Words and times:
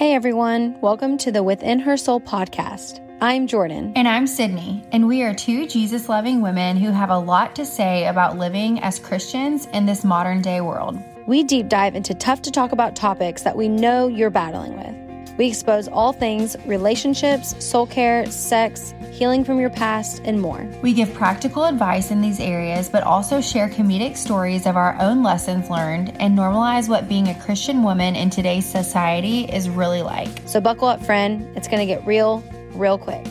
Hey 0.00 0.14
everyone, 0.14 0.80
welcome 0.80 1.18
to 1.18 1.30
the 1.30 1.42
Within 1.42 1.78
Her 1.78 1.98
Soul 1.98 2.22
podcast. 2.22 3.06
I'm 3.20 3.46
Jordan. 3.46 3.92
And 3.94 4.08
I'm 4.08 4.26
Sydney, 4.26 4.82
and 4.92 5.06
we 5.06 5.22
are 5.24 5.34
two 5.34 5.66
Jesus 5.66 6.08
loving 6.08 6.40
women 6.40 6.78
who 6.78 6.90
have 6.90 7.10
a 7.10 7.18
lot 7.18 7.54
to 7.56 7.66
say 7.66 8.06
about 8.06 8.38
living 8.38 8.80
as 8.80 8.98
Christians 8.98 9.66
in 9.74 9.84
this 9.84 10.02
modern 10.02 10.40
day 10.40 10.62
world. 10.62 10.98
We 11.26 11.44
deep 11.44 11.68
dive 11.68 11.96
into 11.96 12.14
tough 12.14 12.40
to 12.40 12.50
talk 12.50 12.72
about 12.72 12.96
topics 12.96 13.42
that 13.42 13.58
we 13.58 13.68
know 13.68 14.06
you're 14.06 14.30
battling 14.30 14.78
with. 14.78 15.09
We 15.40 15.48
expose 15.48 15.88
all 15.88 16.12
things 16.12 16.54
relationships, 16.66 17.54
soul 17.64 17.86
care, 17.86 18.30
sex, 18.30 18.92
healing 19.10 19.42
from 19.42 19.58
your 19.58 19.70
past, 19.70 20.20
and 20.26 20.38
more. 20.38 20.68
We 20.82 20.92
give 20.92 21.14
practical 21.14 21.64
advice 21.64 22.10
in 22.10 22.20
these 22.20 22.38
areas, 22.40 22.90
but 22.90 23.04
also 23.04 23.40
share 23.40 23.70
comedic 23.70 24.18
stories 24.18 24.66
of 24.66 24.76
our 24.76 25.00
own 25.00 25.22
lessons 25.22 25.70
learned 25.70 26.14
and 26.20 26.36
normalize 26.36 26.90
what 26.90 27.08
being 27.08 27.28
a 27.28 27.40
Christian 27.40 27.82
woman 27.82 28.16
in 28.16 28.28
today's 28.28 28.66
society 28.66 29.44
is 29.44 29.70
really 29.70 30.02
like. 30.02 30.42
So, 30.44 30.60
buckle 30.60 30.88
up, 30.88 31.02
friend. 31.02 31.48
It's 31.56 31.68
going 31.68 31.80
to 31.80 31.86
get 31.86 32.06
real, 32.06 32.44
real 32.74 32.98
quick. 32.98 33.26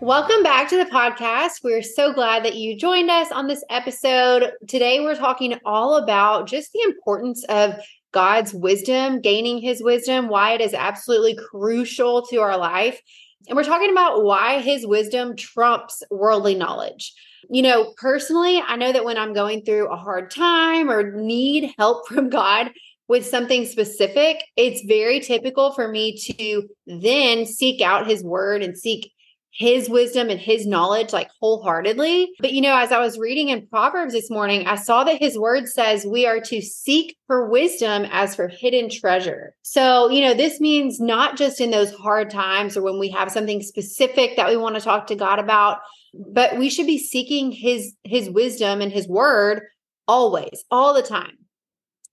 Welcome 0.00 0.42
back 0.42 0.66
to 0.70 0.78
the 0.78 0.86
podcast. 0.86 1.62
We're 1.62 1.82
so 1.82 2.14
glad 2.14 2.42
that 2.46 2.54
you 2.54 2.74
joined 2.78 3.10
us 3.10 3.30
on 3.32 3.48
this 3.48 3.62
episode. 3.68 4.52
Today, 4.66 5.00
we're 5.00 5.14
talking 5.14 5.58
all 5.66 5.98
about 5.98 6.48
just 6.48 6.72
the 6.72 6.80
importance 6.86 7.44
of 7.50 7.74
God's 8.12 8.52
wisdom, 8.54 9.20
gaining 9.20 9.58
his 9.58 9.82
wisdom, 9.82 10.28
why 10.28 10.52
it 10.52 10.60
is 10.60 10.74
absolutely 10.74 11.34
crucial 11.34 12.22
to 12.26 12.38
our 12.38 12.56
life. 12.56 13.00
And 13.48 13.56
we're 13.56 13.64
talking 13.64 13.90
about 13.90 14.22
why 14.22 14.60
his 14.60 14.86
wisdom 14.86 15.34
trumps 15.36 16.02
worldly 16.10 16.54
knowledge. 16.54 17.12
You 17.50 17.62
know, 17.62 17.92
personally, 17.96 18.62
I 18.66 18.76
know 18.76 18.92
that 18.92 19.04
when 19.04 19.18
I'm 19.18 19.32
going 19.32 19.64
through 19.64 19.88
a 19.88 19.96
hard 19.96 20.30
time 20.30 20.90
or 20.90 21.12
need 21.12 21.74
help 21.76 22.06
from 22.08 22.28
God 22.28 22.70
with 23.08 23.26
something 23.26 23.66
specific, 23.66 24.44
it's 24.56 24.84
very 24.86 25.20
typical 25.20 25.72
for 25.72 25.88
me 25.88 26.16
to 26.18 26.68
then 26.86 27.46
seek 27.46 27.80
out 27.80 28.06
his 28.06 28.22
word 28.22 28.62
and 28.62 28.78
seek 28.78 29.12
his 29.52 29.88
wisdom 29.88 30.30
and 30.30 30.40
his 30.40 30.66
knowledge 30.66 31.12
like 31.12 31.30
wholeheartedly. 31.38 32.32
But 32.40 32.52
you 32.52 32.62
know, 32.62 32.74
as 32.76 32.90
I 32.90 32.98
was 32.98 33.18
reading 33.18 33.50
in 33.50 33.66
Proverbs 33.66 34.14
this 34.14 34.30
morning, 34.30 34.66
I 34.66 34.76
saw 34.76 35.04
that 35.04 35.18
his 35.18 35.38
word 35.38 35.68
says 35.68 36.06
we 36.06 36.26
are 36.26 36.40
to 36.40 36.62
seek 36.62 37.16
for 37.26 37.48
wisdom 37.50 38.06
as 38.10 38.34
for 38.34 38.48
hidden 38.48 38.88
treasure. 38.88 39.54
So, 39.60 40.08
you 40.08 40.22
know, 40.22 40.32
this 40.32 40.58
means 40.58 41.00
not 41.00 41.36
just 41.36 41.60
in 41.60 41.70
those 41.70 41.92
hard 41.92 42.30
times 42.30 42.76
or 42.76 42.82
when 42.82 42.98
we 42.98 43.10
have 43.10 43.30
something 43.30 43.60
specific 43.60 44.36
that 44.36 44.48
we 44.48 44.56
want 44.56 44.76
to 44.76 44.80
talk 44.80 45.06
to 45.08 45.16
God 45.16 45.38
about, 45.38 45.78
but 46.14 46.58
we 46.58 46.70
should 46.70 46.86
be 46.86 46.98
seeking 46.98 47.52
his 47.52 47.94
his 48.04 48.30
wisdom 48.30 48.80
and 48.80 48.90
his 48.90 49.06
word 49.06 49.62
always, 50.08 50.64
all 50.70 50.94
the 50.94 51.02
time. 51.02 51.36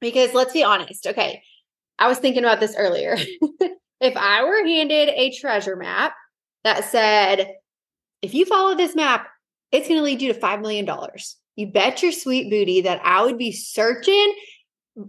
Because 0.01 0.33
let's 0.33 0.53
be 0.53 0.63
honest, 0.63 1.07
okay. 1.07 1.41
I 1.97 2.07
was 2.07 2.17
thinking 2.17 2.43
about 2.43 2.59
this 2.59 2.75
earlier. 2.77 3.17
if 4.01 4.15
I 4.17 4.43
were 4.43 4.65
handed 4.65 5.09
a 5.09 5.31
treasure 5.31 5.75
map 5.75 6.13
that 6.63 6.85
said, 6.85 7.55
if 8.21 8.33
you 8.33 8.45
follow 8.45 8.75
this 8.75 8.95
map, 8.95 9.27
it's 9.71 9.87
going 9.87 9.99
to 9.99 10.03
lead 10.03 10.21
you 10.21 10.33
to 10.33 10.39
$5 10.39 10.61
million. 10.61 10.89
You 11.55 11.67
bet 11.67 12.01
your 12.01 12.11
sweet 12.11 12.49
booty 12.49 12.81
that 12.81 13.01
I 13.03 13.23
would 13.23 13.37
be 13.37 13.51
searching, 13.51 14.33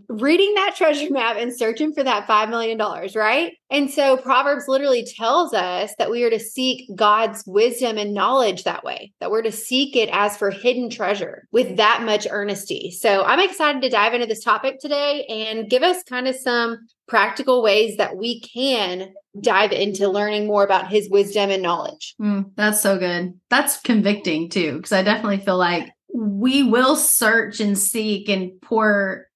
reading 0.09 0.55
that 0.55 0.77
treasure 0.77 1.11
map 1.11 1.37
and 1.37 1.57
searching 1.57 1.93
for 1.93 2.03
that 2.03 2.27
$5 2.27 2.51
million, 2.51 2.79
right? 3.15 3.53
And 3.71 3.91
so 3.91 4.17
Proverbs 4.17 4.65
literally 4.69 5.05
tells 5.05 5.53
us 5.53 5.93
that 5.99 6.11
we 6.11 6.23
are 6.25 6.31
to 6.31 6.41
seek 6.41 6.89
God's 6.95 7.43
wisdom 7.47 7.99
and 7.99 8.15
knowledge 8.15 8.65
that 8.65 8.85
way, 8.85 9.13
that 9.21 9.31
we're 9.31 9.43
to 9.43 9.53
seek 9.53 9.97
it 9.97 10.09
as 10.13 10.37
for 10.37 10.51
hidden 10.51 10.91
treasure 10.91 11.47
with 11.53 11.77
that 11.77 12.03
much 12.05 12.27
earnesty. 12.27 12.91
So 12.91 13.25
I'm 13.25 13.41
excited 13.41 13.83
to 13.83 13.89
dive 13.89 14.15
into 14.15 14.27
this 14.27 14.45
topic 14.45 14.79
today 14.81 15.25
and 15.29 15.71
give 15.71 15.83
us 15.83 16.03
kind 16.05 16.27
of 16.29 16.37
some 16.37 16.79
practical 17.09 17.63
ways 17.63 17.97
that 17.97 18.17
we 18.17 18.41
can 18.41 19.13
dive 19.41 19.73
into 19.73 20.09
learning 20.09 20.47
more 20.47 20.65
about 20.65 20.89
his 20.89 21.11
wisdom 21.11 21.51
and 21.51 21.63
knowledge. 21.63 22.15
Mm, 22.21 22.53
that's 22.55 22.81
so 22.81 22.99
good. 22.99 23.35
That's 23.49 23.81
convicting 23.81 24.49
too, 24.49 24.77
because 24.77 24.93
I 24.93 25.03
definitely 25.03 25.39
feel 25.39 25.59
like 25.59 25.91
we 26.15 26.63
will 26.63 26.97
search 26.97 27.61
and 27.61 27.79
seek 27.79 28.29
and 28.29 28.61
pour 28.61 29.27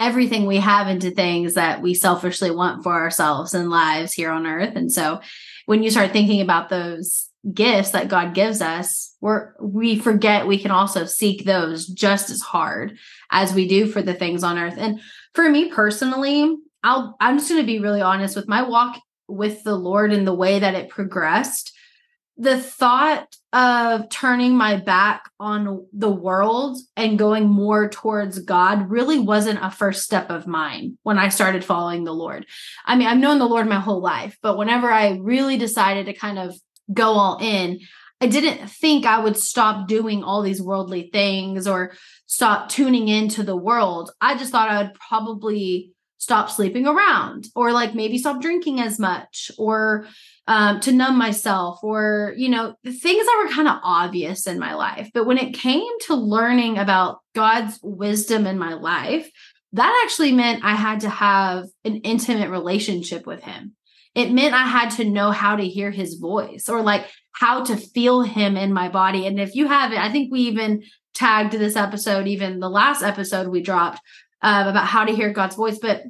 everything 0.00 0.46
we 0.46 0.56
have 0.56 0.88
into 0.88 1.10
things 1.10 1.54
that 1.54 1.82
we 1.82 1.94
selfishly 1.94 2.50
want 2.50 2.82
for 2.82 2.94
ourselves 2.94 3.54
and 3.54 3.70
lives 3.70 4.12
here 4.12 4.30
on 4.30 4.46
earth. 4.46 4.74
And 4.74 4.90
so 4.90 5.20
when 5.66 5.82
you 5.82 5.90
start 5.90 6.10
thinking 6.10 6.40
about 6.40 6.70
those 6.70 7.28
gifts 7.54 7.90
that 7.90 8.08
God 8.08 8.34
gives 8.34 8.60
us, 8.60 9.14
we're 9.20 9.52
we 9.60 9.98
forget 9.98 10.46
we 10.46 10.58
can 10.58 10.70
also 10.70 11.04
seek 11.04 11.44
those 11.44 11.86
just 11.86 12.30
as 12.30 12.40
hard 12.40 12.98
as 13.30 13.54
we 13.54 13.68
do 13.68 13.86
for 13.86 14.02
the 14.02 14.14
things 14.14 14.42
on 14.42 14.58
earth. 14.58 14.74
And 14.76 15.00
for 15.34 15.48
me 15.48 15.70
personally, 15.70 16.56
I'll 16.82 17.16
I'm 17.20 17.38
just 17.38 17.50
going 17.50 17.60
to 17.60 17.66
be 17.66 17.78
really 17.78 18.00
honest 18.00 18.36
with 18.36 18.48
my 18.48 18.62
walk 18.62 19.00
with 19.28 19.62
the 19.62 19.76
Lord 19.76 20.12
and 20.12 20.26
the 20.26 20.34
way 20.34 20.58
that 20.58 20.74
it 20.74 20.88
progressed, 20.88 21.72
the 22.40 22.58
thought 22.58 23.36
of 23.52 24.08
turning 24.08 24.56
my 24.56 24.76
back 24.76 25.28
on 25.38 25.86
the 25.92 26.10
world 26.10 26.78
and 26.96 27.18
going 27.18 27.46
more 27.46 27.90
towards 27.90 28.38
God 28.38 28.88
really 28.88 29.18
wasn't 29.18 29.62
a 29.62 29.70
first 29.70 30.04
step 30.04 30.30
of 30.30 30.46
mine 30.46 30.96
when 31.02 31.18
I 31.18 31.28
started 31.28 31.66
following 31.66 32.04
the 32.04 32.14
Lord. 32.14 32.46
I 32.86 32.96
mean, 32.96 33.08
I've 33.08 33.18
known 33.18 33.40
the 33.40 33.46
Lord 33.46 33.68
my 33.68 33.78
whole 33.78 34.00
life, 34.00 34.38
but 34.40 34.56
whenever 34.56 34.90
I 34.90 35.18
really 35.20 35.58
decided 35.58 36.06
to 36.06 36.14
kind 36.14 36.38
of 36.38 36.58
go 36.90 37.12
all 37.12 37.36
in, 37.42 37.80
I 38.22 38.26
didn't 38.26 38.70
think 38.70 39.04
I 39.04 39.18
would 39.18 39.36
stop 39.36 39.86
doing 39.86 40.24
all 40.24 40.40
these 40.40 40.62
worldly 40.62 41.10
things 41.12 41.66
or 41.66 41.92
stop 42.24 42.70
tuning 42.70 43.08
into 43.08 43.42
the 43.42 43.56
world. 43.56 44.12
I 44.18 44.38
just 44.38 44.50
thought 44.50 44.70
I 44.70 44.82
would 44.82 44.94
probably 44.94 45.92
stop 46.20 46.50
sleeping 46.50 46.86
around 46.86 47.48
or 47.56 47.72
like 47.72 47.94
maybe 47.94 48.18
stop 48.18 48.42
drinking 48.42 48.78
as 48.78 48.98
much 48.98 49.50
or 49.56 50.06
um, 50.46 50.78
to 50.78 50.92
numb 50.92 51.16
myself 51.16 51.82
or 51.82 52.34
you 52.36 52.48
know 52.48 52.74
the 52.84 52.92
things 52.92 53.24
that 53.24 53.42
were 53.42 53.52
kind 53.52 53.66
of 53.66 53.80
obvious 53.82 54.46
in 54.46 54.58
my 54.58 54.74
life. 54.74 55.10
But 55.14 55.26
when 55.26 55.38
it 55.38 55.54
came 55.54 55.90
to 56.06 56.14
learning 56.14 56.78
about 56.78 57.20
god's 57.34 57.80
wisdom 57.82 58.46
in 58.46 58.58
my 58.58 58.74
life 58.74 59.30
that 59.72 60.02
actually 60.04 60.32
meant 60.32 60.64
i 60.64 60.74
had 60.74 61.00
to 61.00 61.08
have 61.08 61.64
an 61.84 61.96
intimate 61.98 62.50
relationship 62.50 63.26
with 63.26 63.42
him. 63.42 63.74
It 64.14 64.30
meant 64.30 64.54
i 64.54 64.66
had 64.66 64.90
to 64.96 65.04
know 65.04 65.30
how 65.30 65.56
to 65.56 65.66
hear 65.66 65.90
his 65.90 66.16
voice 66.16 66.68
or 66.68 66.82
like 66.82 67.06
how 67.32 67.64
to 67.64 67.76
feel 67.76 68.22
him 68.22 68.58
in 68.58 68.74
my 68.74 68.90
body. 68.90 69.26
And 69.26 69.40
if 69.40 69.54
you 69.54 69.68
haven't 69.68 69.98
i 69.98 70.12
think 70.12 70.30
we 70.30 70.40
even 70.40 70.82
tagged 71.14 71.54
this 71.54 71.76
episode 71.76 72.28
even 72.28 72.60
the 72.60 72.68
last 72.68 73.02
episode 73.02 73.48
we 73.48 73.62
dropped 73.62 74.00
um, 74.42 74.68
about 74.68 74.86
how 74.86 75.04
to 75.04 75.14
hear 75.14 75.32
God's 75.32 75.56
voice, 75.56 75.78
but 75.78 76.02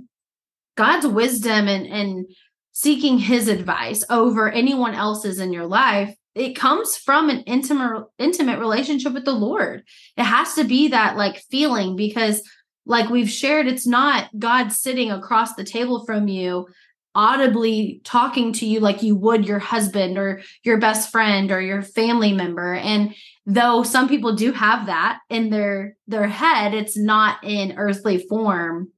God's 0.76 1.06
wisdom 1.06 1.68
and 1.68 1.86
and 1.86 2.26
seeking 2.72 3.18
His 3.18 3.48
advice 3.48 4.04
over 4.08 4.50
anyone 4.50 4.94
else's 4.94 5.38
in 5.38 5.52
your 5.52 5.66
life. 5.66 6.14
It 6.34 6.54
comes 6.54 6.96
from 6.96 7.28
an 7.28 7.40
intimate 7.40 8.06
intimate 8.18 8.58
relationship 8.58 9.12
with 9.12 9.24
the 9.24 9.32
Lord. 9.32 9.82
It 10.16 10.24
has 10.24 10.54
to 10.54 10.64
be 10.64 10.88
that 10.88 11.16
like 11.16 11.42
feeling 11.50 11.96
because 11.96 12.42
like 12.86 13.10
we've 13.10 13.30
shared 13.30 13.66
it's 13.66 13.86
not 13.86 14.30
God 14.38 14.72
sitting 14.72 15.10
across 15.10 15.54
the 15.54 15.64
table 15.64 16.04
from 16.04 16.28
you 16.28 16.66
audibly 17.14 18.00
talking 18.04 18.52
to 18.52 18.66
you 18.66 18.78
like 18.78 19.02
you 19.02 19.16
would 19.16 19.46
your 19.46 19.58
husband 19.58 20.16
or 20.16 20.40
your 20.62 20.78
best 20.78 21.10
friend 21.10 21.50
or 21.50 21.60
your 21.60 21.82
family 21.82 22.32
member 22.32 22.74
and 22.74 23.14
though 23.50 23.82
some 23.82 24.08
people 24.08 24.36
do 24.36 24.52
have 24.52 24.86
that 24.86 25.18
in 25.28 25.50
their 25.50 25.96
their 26.06 26.28
head 26.28 26.72
it's 26.72 26.96
not 26.96 27.42
in 27.42 27.76
earthly 27.76 28.18
form 28.28 28.88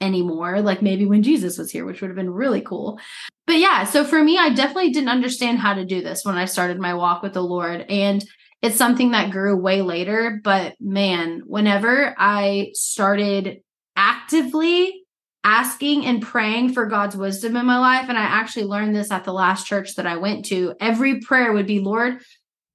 anymore 0.00 0.60
like 0.60 0.82
maybe 0.82 1.06
when 1.06 1.22
jesus 1.22 1.56
was 1.56 1.70
here 1.70 1.84
which 1.84 2.00
would 2.00 2.08
have 2.08 2.16
been 2.16 2.30
really 2.30 2.60
cool 2.60 2.98
but 3.46 3.58
yeah 3.58 3.84
so 3.84 4.02
for 4.04 4.22
me 4.22 4.36
i 4.36 4.52
definitely 4.52 4.90
didn't 4.90 5.08
understand 5.08 5.58
how 5.58 5.72
to 5.72 5.84
do 5.84 6.02
this 6.02 6.24
when 6.24 6.34
i 6.34 6.44
started 6.44 6.80
my 6.80 6.94
walk 6.94 7.22
with 7.22 7.32
the 7.32 7.42
lord 7.42 7.82
and 7.88 8.24
it's 8.60 8.76
something 8.76 9.12
that 9.12 9.30
grew 9.30 9.56
way 9.56 9.82
later 9.82 10.40
but 10.42 10.74
man 10.80 11.40
whenever 11.46 12.12
i 12.18 12.70
started 12.74 13.60
actively 13.94 14.98
asking 15.44 16.06
and 16.06 16.22
praying 16.22 16.72
for 16.72 16.86
God's 16.86 17.16
wisdom 17.16 17.56
in 17.56 17.66
my 17.66 17.76
life. 17.76 18.08
And 18.08 18.16
I 18.16 18.22
actually 18.22 18.64
learned 18.64 18.94
this 18.94 19.10
at 19.10 19.24
the 19.24 19.32
last 19.32 19.66
church 19.66 19.96
that 19.96 20.06
I 20.06 20.16
went 20.16 20.44
to. 20.46 20.74
Every 20.78 21.18
prayer 21.18 21.52
would 21.52 21.66
be, 21.66 21.80
Lord, 21.80 22.22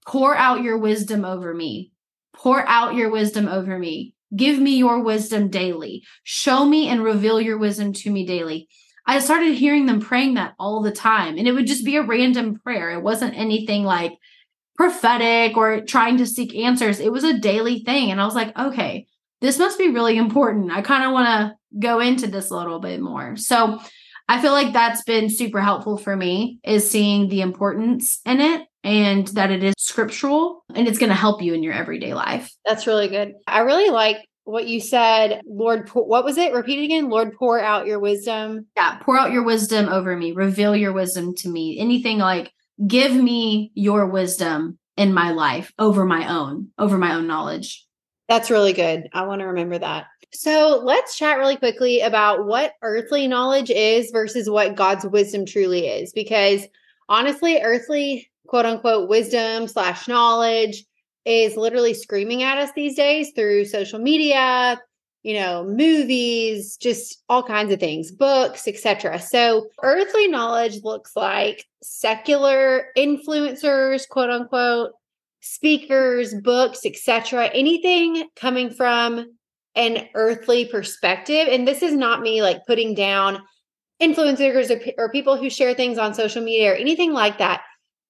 pour 0.07 0.35
out 0.35 0.63
your 0.63 0.77
wisdom 0.77 1.25
over 1.25 1.53
me. 1.53 1.91
Pour 2.33 2.65
out 2.67 2.95
your 2.95 3.11
wisdom 3.11 3.47
over 3.47 3.77
me. 3.77 4.15
Give 4.35 4.59
me 4.59 4.77
your 4.77 5.03
wisdom 5.03 5.49
daily. 5.49 6.03
Show 6.23 6.65
me 6.65 6.87
and 6.87 7.03
reveal 7.03 7.39
your 7.39 7.57
wisdom 7.57 7.93
to 7.93 8.09
me 8.09 8.25
daily. 8.25 8.67
I 9.05 9.19
started 9.19 9.53
hearing 9.53 9.85
them 9.85 10.01
praying 10.01 10.33
that 10.33 10.53
all 10.59 10.81
the 10.81 10.91
time. 10.91 11.37
And 11.37 11.47
it 11.47 11.53
would 11.53 11.67
just 11.67 11.85
be 11.85 11.95
a 11.95 12.03
random 12.03 12.59
prayer. 12.59 12.91
It 12.91 13.03
wasn't 13.03 13.37
anything 13.37 13.83
like 13.83 14.13
prophetic 14.75 15.55
or 15.55 15.81
trying 15.81 16.17
to 16.17 16.25
seek 16.25 16.55
answers. 16.55 16.99
It 16.99 17.11
was 17.11 17.23
a 17.23 17.39
daily 17.39 17.79
thing. 17.79 18.11
And 18.11 18.21
I 18.21 18.25
was 18.25 18.35
like, 18.35 18.57
okay, 18.57 19.07
this 19.41 19.57
must 19.57 19.77
be 19.77 19.89
really 19.89 20.17
important. 20.17 20.71
I 20.71 20.81
kind 20.81 21.05
of 21.05 21.13
want 21.13 21.27
to 21.27 21.79
go 21.79 21.99
into 21.99 22.27
this 22.27 22.49
a 22.49 22.55
little 22.55 22.79
bit 22.79 23.01
more. 23.01 23.35
So 23.37 23.79
I 24.29 24.41
feel 24.41 24.51
like 24.51 24.73
that's 24.73 25.03
been 25.03 25.29
super 25.29 25.61
helpful 25.61 25.97
for 25.97 26.15
me 26.15 26.59
is 26.63 26.89
seeing 26.89 27.29
the 27.29 27.41
importance 27.41 28.19
in 28.25 28.41
it 28.41 28.67
and 28.87 29.27
that 29.29 29.51
it 29.51 29.65
is 29.65 29.73
scriptural 29.77 30.63
and 30.73 30.87
it's 30.87 30.97
going 30.97 31.09
to 31.09 31.15
help 31.15 31.41
you 31.41 31.53
in 31.53 31.61
your 31.61 31.73
everyday 31.73 32.13
life. 32.13 32.55
That's 32.65 32.87
really 32.87 33.09
good. 33.09 33.33
I 33.45 33.59
really 33.59 33.89
like 33.89 34.17
what 34.45 34.65
you 34.65 34.79
said, 34.79 35.41
Lord, 35.45 35.89
what 35.89 36.23
was 36.23 36.37
it? 36.37 36.53
Repeat 36.53 36.79
it 36.79 36.85
again. 36.85 37.09
Lord, 37.09 37.33
pour 37.37 37.59
out 37.59 37.85
your 37.85 37.99
wisdom. 37.99 38.65
Yeah, 38.77 38.97
pour 39.01 39.19
out 39.19 39.33
your 39.33 39.43
wisdom 39.43 39.89
over 39.89 40.15
me. 40.15 40.31
Reveal 40.31 40.73
your 40.73 40.93
wisdom 40.93 41.35
to 41.35 41.49
me. 41.49 41.77
Anything 41.77 42.19
like 42.19 42.53
give 42.87 43.13
me 43.13 43.73
your 43.75 44.07
wisdom 44.07 44.79
in 44.95 45.13
my 45.13 45.31
life 45.31 45.73
over 45.77 46.05
my 46.05 46.33
own, 46.33 46.69
over 46.79 46.97
my 46.97 47.13
own 47.13 47.27
knowledge. 47.27 47.85
That's 48.29 48.49
really 48.49 48.71
good. 48.71 49.09
I 49.11 49.25
want 49.25 49.41
to 49.41 49.47
remember 49.47 49.79
that. 49.79 50.05
So 50.33 50.81
let's 50.81 51.17
chat 51.17 51.39
really 51.39 51.57
quickly 51.57 51.99
about 51.99 52.45
what 52.45 52.73
earthly 52.81 53.27
knowledge 53.27 53.69
is 53.69 54.11
versus 54.11 54.49
what 54.49 54.75
God's 54.75 55.05
wisdom 55.05 55.45
truly 55.45 55.87
is. 55.87 56.13
Because 56.13 56.67
honestly, 57.09 57.59
earthly 57.61 58.29
quote 58.47 58.65
unquote 58.65 59.09
wisdom 59.09 59.67
slash 59.67 60.07
knowledge 60.07 60.83
is 61.25 61.57
literally 61.57 61.93
screaming 61.93 62.43
at 62.43 62.57
us 62.57 62.71
these 62.75 62.95
days 62.95 63.31
through 63.35 63.65
social 63.65 63.99
media, 63.99 64.79
you 65.23 65.33
know, 65.33 65.65
movies, 65.65 66.77
just 66.77 67.21
all 67.27 67.43
kinds 67.43 67.71
of 67.71 67.79
things, 67.79 68.11
books, 68.11 68.67
etc. 68.67 69.19
So, 69.19 69.67
earthly 69.83 70.27
knowledge 70.27 70.83
looks 70.83 71.15
like 71.15 71.65
secular 71.83 72.87
influencers, 72.97 74.07
quote 74.07 74.29
unquote, 74.29 74.91
speakers, 75.41 76.33
books, 76.33 76.85
etc. 76.85 77.49
Anything 77.53 78.27
coming 78.35 78.69
from 78.69 79.37
an 79.75 80.07
earthly 80.15 80.65
perspective. 80.65 81.47
And 81.49 81.67
this 81.67 81.83
is 81.83 81.93
not 81.93 82.21
me 82.21 82.41
like 82.41 82.65
putting 82.65 82.95
down 82.95 83.39
influencers 84.01 84.71
or, 84.71 85.05
or 85.05 85.11
people 85.11 85.37
who 85.37 85.49
share 85.49 85.73
things 85.73 85.97
on 85.97 86.13
social 86.13 86.43
media 86.43 86.71
or 86.71 86.75
anything 86.75 87.13
like 87.13 87.37
that. 87.37 87.61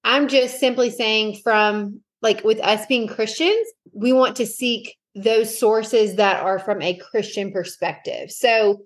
I'm 0.08 0.30
just 0.30 0.60
simply 0.62 0.90
saying 0.90 1.42
from 1.44 2.00
like 2.22 2.42
with 2.46 2.62
us 2.62 2.86
being 2.86 3.10
Christians, 3.10 3.68
we 3.94 4.14
want 4.14 4.38
to 4.38 4.46
seek 4.46 4.96
those 5.16 5.60
sources 5.60 6.16
that 6.16 6.42
are 6.42 6.60
from 6.60 6.82
a 6.82 6.96
Christian 6.96 7.52
perspective. 7.52 8.32
So, 8.32 8.84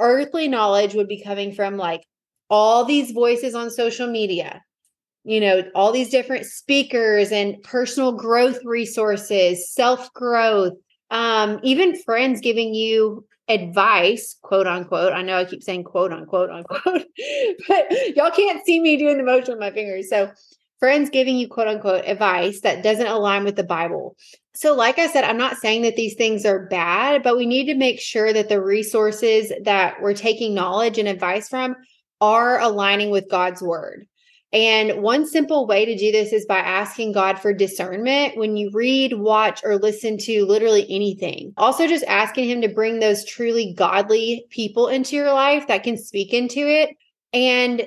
earthly 0.00 0.48
knowledge 0.48 0.94
would 0.94 1.06
be 1.06 1.22
coming 1.22 1.54
from 1.54 1.76
like 1.76 2.02
all 2.50 2.84
these 2.84 3.12
voices 3.12 3.54
on 3.54 3.70
social 3.70 4.08
media, 4.08 4.60
you 5.22 5.40
know, 5.40 5.62
all 5.76 5.92
these 5.92 6.10
different 6.10 6.46
speakers 6.46 7.30
and 7.30 7.62
personal 7.62 8.12
growth 8.12 8.58
resources, 8.64 9.72
self 9.72 10.12
growth, 10.14 10.72
um, 11.10 11.60
even 11.62 12.00
friends 12.02 12.40
giving 12.40 12.74
you 12.74 13.24
advice, 13.48 14.36
quote 14.42 14.66
unquote. 14.66 15.12
I 15.12 15.22
know 15.22 15.36
I 15.36 15.44
keep 15.44 15.62
saying 15.62 15.84
quote 15.84 16.12
unquote, 16.12 16.50
unquote, 16.50 16.82
but 17.68 18.16
y'all 18.16 18.30
can't 18.30 18.64
see 18.64 18.80
me 18.80 18.96
doing 18.96 19.18
the 19.18 19.24
motion 19.24 19.52
with 19.54 19.60
my 19.60 19.70
fingers. 19.70 20.08
So, 20.08 20.30
friends 20.78 21.08
giving 21.08 21.36
you 21.36 21.48
quote 21.48 21.68
unquote 21.68 22.04
advice 22.06 22.60
that 22.60 22.82
doesn't 22.82 23.06
align 23.06 23.44
with 23.44 23.56
the 23.56 23.64
Bible. 23.64 24.16
So, 24.54 24.74
like 24.74 24.98
I 24.98 25.06
said, 25.06 25.24
I'm 25.24 25.38
not 25.38 25.58
saying 25.58 25.82
that 25.82 25.96
these 25.96 26.14
things 26.14 26.44
are 26.44 26.66
bad, 26.66 27.22
but 27.22 27.36
we 27.36 27.46
need 27.46 27.66
to 27.66 27.74
make 27.74 28.00
sure 28.00 28.32
that 28.32 28.48
the 28.48 28.62
resources 28.62 29.52
that 29.62 30.00
we're 30.00 30.14
taking 30.14 30.54
knowledge 30.54 30.98
and 30.98 31.08
advice 31.08 31.48
from 31.48 31.76
are 32.20 32.58
aligning 32.60 33.10
with 33.10 33.30
God's 33.30 33.62
word. 33.62 34.06
And 34.56 35.02
one 35.02 35.26
simple 35.26 35.66
way 35.66 35.84
to 35.84 35.94
do 35.94 36.10
this 36.10 36.32
is 36.32 36.46
by 36.46 36.56
asking 36.56 37.12
God 37.12 37.38
for 37.38 37.52
discernment 37.52 38.38
when 38.38 38.56
you 38.56 38.70
read, 38.72 39.12
watch, 39.12 39.60
or 39.62 39.76
listen 39.76 40.16
to 40.20 40.46
literally 40.46 40.86
anything. 40.88 41.52
Also, 41.58 41.86
just 41.86 42.04
asking 42.04 42.48
Him 42.48 42.62
to 42.62 42.68
bring 42.68 42.98
those 42.98 43.26
truly 43.26 43.74
godly 43.76 44.46
people 44.48 44.88
into 44.88 45.14
your 45.14 45.30
life 45.30 45.66
that 45.66 45.82
can 45.82 45.98
speak 45.98 46.32
into 46.32 46.60
it. 46.60 46.96
And 47.34 47.86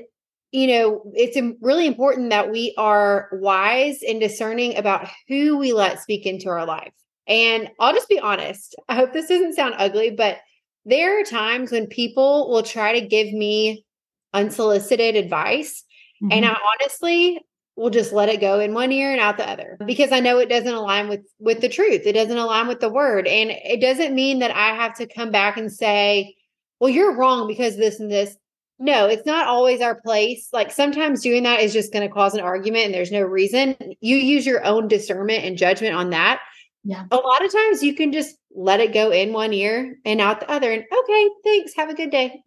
you 0.52 0.68
know, 0.68 1.02
it's 1.16 1.38
really 1.60 1.88
important 1.88 2.30
that 2.30 2.52
we 2.52 2.76
are 2.78 3.30
wise 3.34 4.00
and 4.08 4.20
discerning 4.20 4.78
about 4.78 5.08
who 5.28 5.58
we 5.58 5.74
let 5.74 6.02
speak 6.02 6.28
into 6.28 6.50
our 6.50 6.68
life. 6.68 6.94
And 7.28 7.70
I'll 7.80 7.94
just 7.94 8.10
be 8.10 8.20
honest. 8.20 8.76
I 8.88 8.96
hope 8.96 9.12
this 9.12 9.28
doesn't 9.28 9.56
sound 9.56 9.74
ugly, 9.78 10.12
but 10.12 10.38
there 10.86 11.20
are 11.20 11.24
times 11.24 11.72
when 11.72 11.88
people 11.88 12.50
will 12.50 12.64
try 12.64 13.00
to 13.00 13.08
give 13.08 13.32
me 13.34 13.86
unsolicited 14.34 15.16
advice. 15.16 15.84
Mm-hmm. 16.22 16.32
And 16.32 16.46
I 16.46 16.56
honestly 16.74 17.40
will 17.76 17.90
just 17.90 18.12
let 18.12 18.30
it 18.30 18.42
go 18.42 18.60
in 18.60 18.74
one 18.74 18.92
ear 18.92 19.12
and 19.12 19.22
out 19.22 19.38
the 19.38 19.50
other 19.50 19.78
because 19.86 20.12
I 20.12 20.20
know 20.20 20.38
it 20.40 20.50
doesn't 20.50 20.74
align 20.74 21.08
with 21.08 21.26
with 21.40 21.62
the 21.62 21.70
truth. 21.70 22.02
It 22.06 22.14
doesn't 22.14 22.38
align 22.38 22.68
with 22.68 22.82
the 22.82 22.90
word. 22.90 23.26
And 23.28 23.52
it 23.52 23.80
doesn't 23.80 24.14
mean 24.14 24.40
that 24.40 24.52
I 24.52 24.76
have 24.76 24.96
to 24.96 25.08
come 25.08 25.32
back 25.32 25.58
and 25.58 25.72
say, 25.72 26.36
well, 26.80 26.90
you're 26.90 27.16
wrong 27.16 27.48
because 27.48 27.78
this 27.78 28.00
and 28.00 28.12
this 28.12 28.36
no, 28.82 29.08
it's 29.08 29.26
not 29.26 29.48
always 29.48 29.82
our 29.82 29.96
place. 29.96 30.48
Like 30.54 30.72
sometimes 30.72 31.22
doing 31.22 31.44
that 31.44 31.60
is 31.60 31.74
just 31.74 31.92
going 31.92 32.08
to 32.08 32.14
cause 32.14 32.34
an 32.34 32.40
argument 32.40 32.86
and 32.86 32.94
there's 32.94 33.12
no 33.12 33.22
reason. 33.22 33.76
You 34.00 34.16
use 34.16 34.46
your 34.46 34.64
own 34.64 34.88
discernment 34.88 35.44
and 35.44 35.58
judgment 35.58 35.96
on 35.96 36.12
that. 36.12 36.40
Yeah. 36.86 37.04
A 37.12 37.18
lot 37.18 37.44
of 37.44 37.52
times 37.52 37.84
you 37.84 37.94
can 37.94 38.14
just 38.14 38.38
let 38.56 38.80
it 38.80 38.94
go 38.94 39.12
in 39.12 39.34
one 39.34 39.52
ear 39.52 39.98
and 40.06 40.22
out 40.22 40.40
the 40.40 40.50
other 40.50 40.72
and 40.72 40.84
okay, 40.84 41.30
thanks, 41.44 41.76
have 41.76 41.90
a 41.90 41.94
good 41.94 42.10
day. 42.10 42.42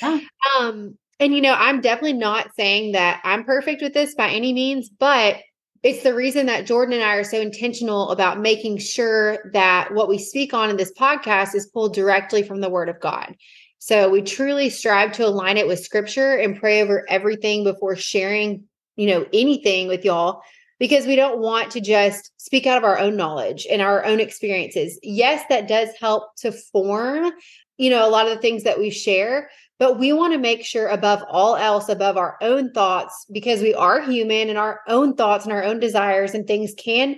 yeah. 0.00 0.20
Um 0.58 0.96
and 1.20 1.34
you 1.34 1.40
know, 1.40 1.54
I'm 1.54 1.80
definitely 1.80 2.14
not 2.14 2.54
saying 2.56 2.92
that 2.92 3.20
I'm 3.24 3.44
perfect 3.44 3.82
with 3.82 3.94
this 3.94 4.14
by 4.14 4.30
any 4.30 4.52
means, 4.52 4.88
but 4.88 5.36
it's 5.82 6.02
the 6.02 6.14
reason 6.14 6.46
that 6.46 6.66
Jordan 6.66 6.94
and 6.94 7.02
I 7.02 7.16
are 7.16 7.24
so 7.24 7.40
intentional 7.40 8.10
about 8.10 8.40
making 8.40 8.78
sure 8.78 9.50
that 9.52 9.92
what 9.92 10.08
we 10.08 10.18
speak 10.18 10.54
on 10.54 10.70
in 10.70 10.76
this 10.76 10.92
podcast 10.92 11.54
is 11.54 11.66
pulled 11.66 11.94
directly 11.94 12.42
from 12.42 12.60
the 12.60 12.70
word 12.70 12.88
of 12.88 13.00
God. 13.00 13.36
So 13.78 14.08
we 14.08 14.22
truly 14.22 14.70
strive 14.70 15.12
to 15.12 15.26
align 15.26 15.58
it 15.58 15.68
with 15.68 15.84
scripture 15.84 16.36
and 16.36 16.58
pray 16.58 16.80
over 16.80 17.04
everything 17.06 17.64
before 17.64 17.96
sharing, 17.96 18.64
you 18.96 19.08
know, 19.08 19.26
anything 19.30 19.88
with 19.88 20.06
y'all 20.06 20.40
because 20.78 21.06
we 21.06 21.16
don't 21.16 21.38
want 21.38 21.72
to 21.72 21.82
just 21.82 22.32
speak 22.38 22.66
out 22.66 22.78
of 22.78 22.84
our 22.84 22.98
own 22.98 23.16
knowledge 23.16 23.66
and 23.70 23.82
our 23.82 24.04
own 24.04 24.20
experiences. 24.20 24.98
Yes, 25.02 25.44
that 25.50 25.68
does 25.68 25.90
help 26.00 26.34
to 26.36 26.50
form, 26.50 27.30
you 27.76 27.90
know, 27.90 28.06
a 28.06 28.10
lot 28.10 28.26
of 28.26 28.34
the 28.34 28.40
things 28.40 28.64
that 28.64 28.78
we 28.78 28.90
share, 28.90 29.50
but 29.78 29.98
we 29.98 30.12
want 30.12 30.32
to 30.32 30.38
make 30.38 30.64
sure 30.64 30.86
above 30.88 31.22
all 31.28 31.56
else 31.56 31.88
above 31.88 32.16
our 32.16 32.36
own 32.40 32.72
thoughts 32.72 33.26
because 33.32 33.60
we 33.60 33.74
are 33.74 34.00
human 34.00 34.48
and 34.48 34.58
our 34.58 34.80
own 34.88 35.14
thoughts 35.14 35.44
and 35.44 35.52
our 35.52 35.64
own 35.64 35.80
desires 35.80 36.34
and 36.34 36.46
things 36.46 36.72
can 36.76 37.16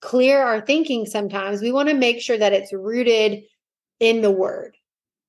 clear 0.00 0.42
our 0.42 0.60
thinking 0.60 1.06
sometimes. 1.06 1.60
We 1.60 1.72
want 1.72 1.88
to 1.88 1.94
make 1.94 2.20
sure 2.20 2.38
that 2.38 2.52
it's 2.52 2.72
rooted 2.72 3.42
in 4.00 4.22
the 4.22 4.30
word. 4.30 4.76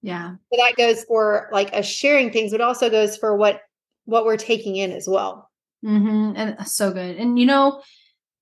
Yeah. 0.01 0.35
So 0.51 0.57
that 0.63 0.77
goes 0.77 1.03
for 1.03 1.49
like 1.51 1.73
a 1.73 1.83
sharing 1.83 2.31
things, 2.31 2.51
but 2.51 2.61
also 2.61 2.89
goes 2.89 3.17
for 3.17 3.35
what 3.35 3.61
what 4.05 4.25
we're 4.25 4.37
taking 4.37 4.75
in 4.75 4.91
as 4.91 5.07
well. 5.07 5.49
Mm-hmm. 5.83 6.33
And 6.35 6.67
so 6.67 6.91
good. 6.91 7.17
And 7.17 7.37
you 7.37 7.45
know, 7.45 7.81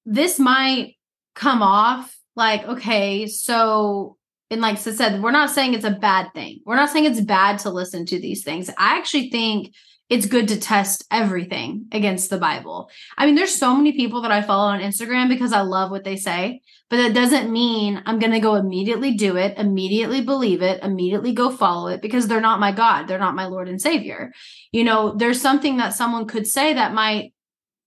this 0.06 0.40
might 0.40 0.96
come 1.34 1.64
off 1.64 2.16
like, 2.36 2.64
okay, 2.66 3.28
so 3.28 4.17
and 4.50 4.62
like 4.62 4.76
I 4.76 4.80
said, 4.80 5.22
we're 5.22 5.32
not 5.32 5.50
saying 5.50 5.74
it's 5.74 5.86
a 5.86 5.92
bad 5.92 6.34
thing. 6.34 6.62
We're 6.66 6.78
not 6.78 6.90
saying 6.90 7.06
it's 7.06 7.22
bad 7.22 7.60
to 7.60 7.70
listen 7.70 8.06
to 8.08 8.20
these 8.20 8.44
things. 8.44 8.70
I 8.70 8.98
actually 8.98 9.30
think 9.30 9.74
it's 10.10 10.26
good 10.26 10.48
to 10.48 10.60
test 10.60 11.04
everything 11.12 11.88
against 11.92 12.30
the 12.30 12.38
Bible. 12.38 12.90
I 13.18 13.26
mean, 13.26 13.36
there's 13.36 13.54
so 13.54 13.76
many 13.76 13.92
people 13.92 14.22
that 14.22 14.32
I 14.32 14.42
follow 14.42 14.70
on 14.70 14.80
Instagram 14.80 15.28
because 15.28 15.52
I 15.52 15.62
love 15.62 15.92
what 15.92 16.06
they 16.06 16.16
say, 16.16 16.62
but 16.90 16.98
that 16.98 17.14
doesn't 17.14 17.52
mean 17.52 18.02
I'm 18.06 18.20
going 18.20 18.32
to 18.32 18.40
go 18.40 18.56
immediately 18.56 19.16
do 19.16 19.36
it, 19.36 19.58
immediately 19.58 20.22
believe 20.22 20.62
it, 20.62 20.82
immediately 20.82 21.34
go 21.34 21.50
follow 21.50 21.90
it 21.90 22.02
because 22.02 22.28
they're 22.28 22.40
not 22.40 22.62
my 22.62 22.72
God. 22.72 23.08
They're 23.08 23.20
not 23.20 23.36
my 23.36 23.48
Lord 23.48 23.68
and 23.68 23.82
Savior. 23.82 24.32
You 24.72 24.86
know, 24.86 25.14
there's 25.14 25.42
something 25.42 25.78
that 25.78 25.94
someone 25.94 26.26
could 26.26 26.48
say 26.48 26.74
that 26.74 26.94
might 26.94 27.34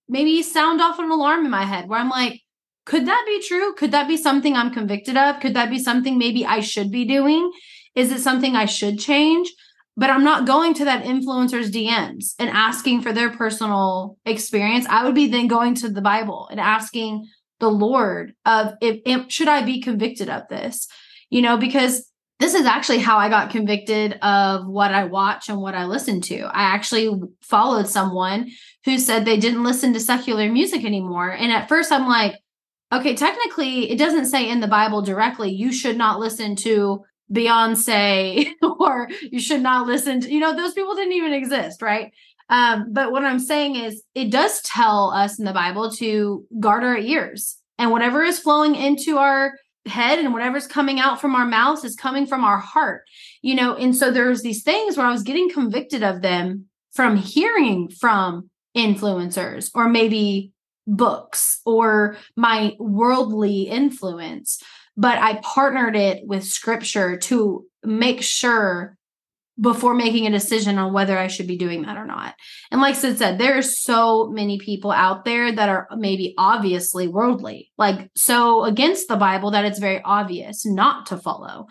maybe 0.07 0.43
sound 0.43 0.79
off 0.79 0.99
an 0.99 1.09
alarm 1.09 1.45
in 1.45 1.51
my 1.51 1.63
head 1.63 1.89
where 1.89 1.99
I'm 1.99 2.09
like, 2.09 2.41
could 2.85 3.05
that 3.07 3.23
be 3.27 3.41
true? 3.47 3.73
Could 3.75 3.91
that 3.91 4.07
be 4.07 4.17
something 4.17 4.55
I'm 4.55 4.73
convicted 4.73 5.17
of? 5.17 5.39
Could 5.39 5.53
that 5.53 5.69
be 5.69 5.79
something 5.79 6.17
maybe 6.17 6.45
I 6.45 6.59
should 6.61 6.91
be 6.91 7.05
doing? 7.05 7.51
Is 7.95 8.11
it 8.11 8.19
something 8.21 8.55
I 8.55 8.65
should 8.65 8.99
change? 8.99 9.51
but 9.97 10.09
I'm 10.09 10.23
not 10.23 10.47
going 10.47 10.73
to 10.75 10.85
that 10.85 11.03
influencer's 11.03 11.69
DMs 11.69 12.33
and 12.39 12.49
asking 12.49 13.01
for 13.01 13.11
their 13.11 13.29
personal 13.29 14.17
experience. 14.25 14.85
I 14.89 15.03
would 15.03 15.15
be 15.15 15.27
then 15.27 15.47
going 15.47 15.75
to 15.75 15.89
the 15.89 16.01
Bible 16.01 16.47
and 16.49 16.59
asking 16.59 17.27
the 17.59 17.69
Lord 17.69 18.33
of 18.45 18.73
if, 18.81 19.01
if 19.05 19.31
should 19.31 19.47
I 19.47 19.63
be 19.63 19.81
convicted 19.81 20.29
of 20.29 20.47
this? 20.49 20.87
You 21.29 21.41
know, 21.41 21.57
because 21.57 22.09
this 22.39 22.55
is 22.55 22.65
actually 22.65 22.97
how 22.97 23.17
I 23.17 23.29
got 23.29 23.51
convicted 23.51 24.13
of 24.23 24.65
what 24.65 24.91
I 24.91 25.03
watch 25.03 25.49
and 25.49 25.61
what 25.61 25.75
I 25.75 25.85
listen 25.85 26.21
to. 26.21 26.39
I 26.45 26.63
actually 26.63 27.11
followed 27.41 27.87
someone 27.87 28.49
who 28.85 28.97
said 28.97 29.25
they 29.25 29.37
didn't 29.37 29.63
listen 29.63 29.93
to 29.93 29.99
secular 29.99 30.51
music 30.51 30.83
anymore. 30.83 31.29
And 31.29 31.51
at 31.51 31.69
first 31.69 31.91
I'm 31.91 32.07
like, 32.07 32.33
okay, 32.91 33.15
technically 33.15 33.89
it 33.91 33.97
doesn't 33.97 34.25
say 34.25 34.49
in 34.49 34.59
the 34.59 34.67
Bible 34.67 35.01
directly 35.01 35.51
you 35.51 35.71
should 35.71 35.97
not 35.97 36.19
listen 36.19 36.55
to 36.57 37.03
Beyonce 37.31 38.51
or 38.79 39.09
you 39.21 39.39
should 39.39 39.61
not 39.61 39.87
listen 39.87 40.21
to, 40.21 40.31
you 40.31 40.39
know, 40.39 40.55
those 40.55 40.73
people 40.73 40.95
didn't 40.95 41.13
even 41.13 41.33
exist, 41.33 41.81
right? 41.81 42.11
Um, 42.49 42.87
but 42.91 43.11
what 43.11 43.23
I'm 43.23 43.39
saying 43.39 43.77
is 43.77 44.03
it 44.13 44.29
does 44.29 44.61
tell 44.61 45.11
us 45.11 45.39
in 45.39 45.45
the 45.45 45.53
Bible 45.53 45.89
to 45.93 46.45
guard 46.59 46.83
our 46.83 46.97
ears 46.97 47.57
and 47.77 47.91
whatever 47.91 48.23
is 48.23 48.39
flowing 48.39 48.75
into 48.75 49.17
our 49.17 49.53
head 49.87 50.19
and 50.19 50.33
whatever's 50.33 50.67
coming 50.67 50.99
out 50.99 51.19
from 51.19 51.33
our 51.33 51.45
mouths 51.45 51.83
is 51.83 51.95
coming 51.95 52.25
from 52.27 52.43
our 52.43 52.57
heart, 52.57 53.03
you 53.41 53.55
know. 53.55 53.75
And 53.75 53.95
so 53.95 54.11
there's 54.11 54.41
these 54.41 54.63
things 54.63 54.97
where 54.97 55.07
I 55.07 55.11
was 55.11 55.23
getting 55.23 55.49
convicted 55.49 56.03
of 56.03 56.21
them 56.21 56.65
from 56.91 57.15
hearing 57.15 57.89
from 57.89 58.49
influencers 58.75 59.71
or 59.73 59.89
maybe 59.89 60.51
books 60.95 61.61
or 61.65 62.17
my 62.35 62.75
worldly 62.79 63.63
influence 63.63 64.61
but 64.97 65.17
I 65.17 65.39
partnered 65.41 65.95
it 65.95 66.27
with 66.27 66.43
scripture 66.43 67.17
to 67.17 67.65
make 67.83 68.21
sure 68.21 68.97
before 69.59 69.93
making 69.93 70.25
a 70.25 70.31
decision 70.31 70.77
on 70.77 70.93
whether 70.93 71.17
I 71.17 71.27
should 71.27 71.45
be 71.45 71.57
doing 71.57 71.83
that 71.83 71.97
or 71.97 72.05
not. 72.05 72.35
And 72.71 72.81
like 72.81 72.95
Sid 72.95 73.17
said, 73.17 73.37
there 73.37 73.57
are 73.57 73.61
so 73.61 74.29
many 74.29 74.57
people 74.57 74.91
out 74.91 75.23
there 75.23 75.51
that 75.51 75.69
are 75.69 75.87
maybe 75.95 76.33
obviously 76.37 77.07
worldly, 77.07 77.71
like 77.77 78.09
so 78.15 78.63
against 78.63 79.07
the 79.07 79.17
Bible 79.17 79.51
that 79.51 79.65
it's 79.65 79.79
very 79.79 80.01
obvious 80.03 80.65
not 80.65 81.05
to 81.07 81.17
follow. 81.17 81.67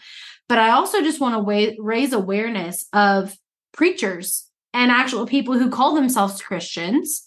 But 0.48 0.58
I 0.58 0.70
also 0.70 1.00
just 1.00 1.20
want 1.20 1.34
to 1.34 1.40
wa- 1.40 1.74
raise 1.78 2.12
awareness 2.12 2.86
of 2.92 3.36
preachers 3.72 4.48
and 4.72 4.90
actual 4.90 5.26
people 5.26 5.58
who 5.58 5.70
call 5.70 5.94
themselves 5.94 6.40
Christians 6.42 7.26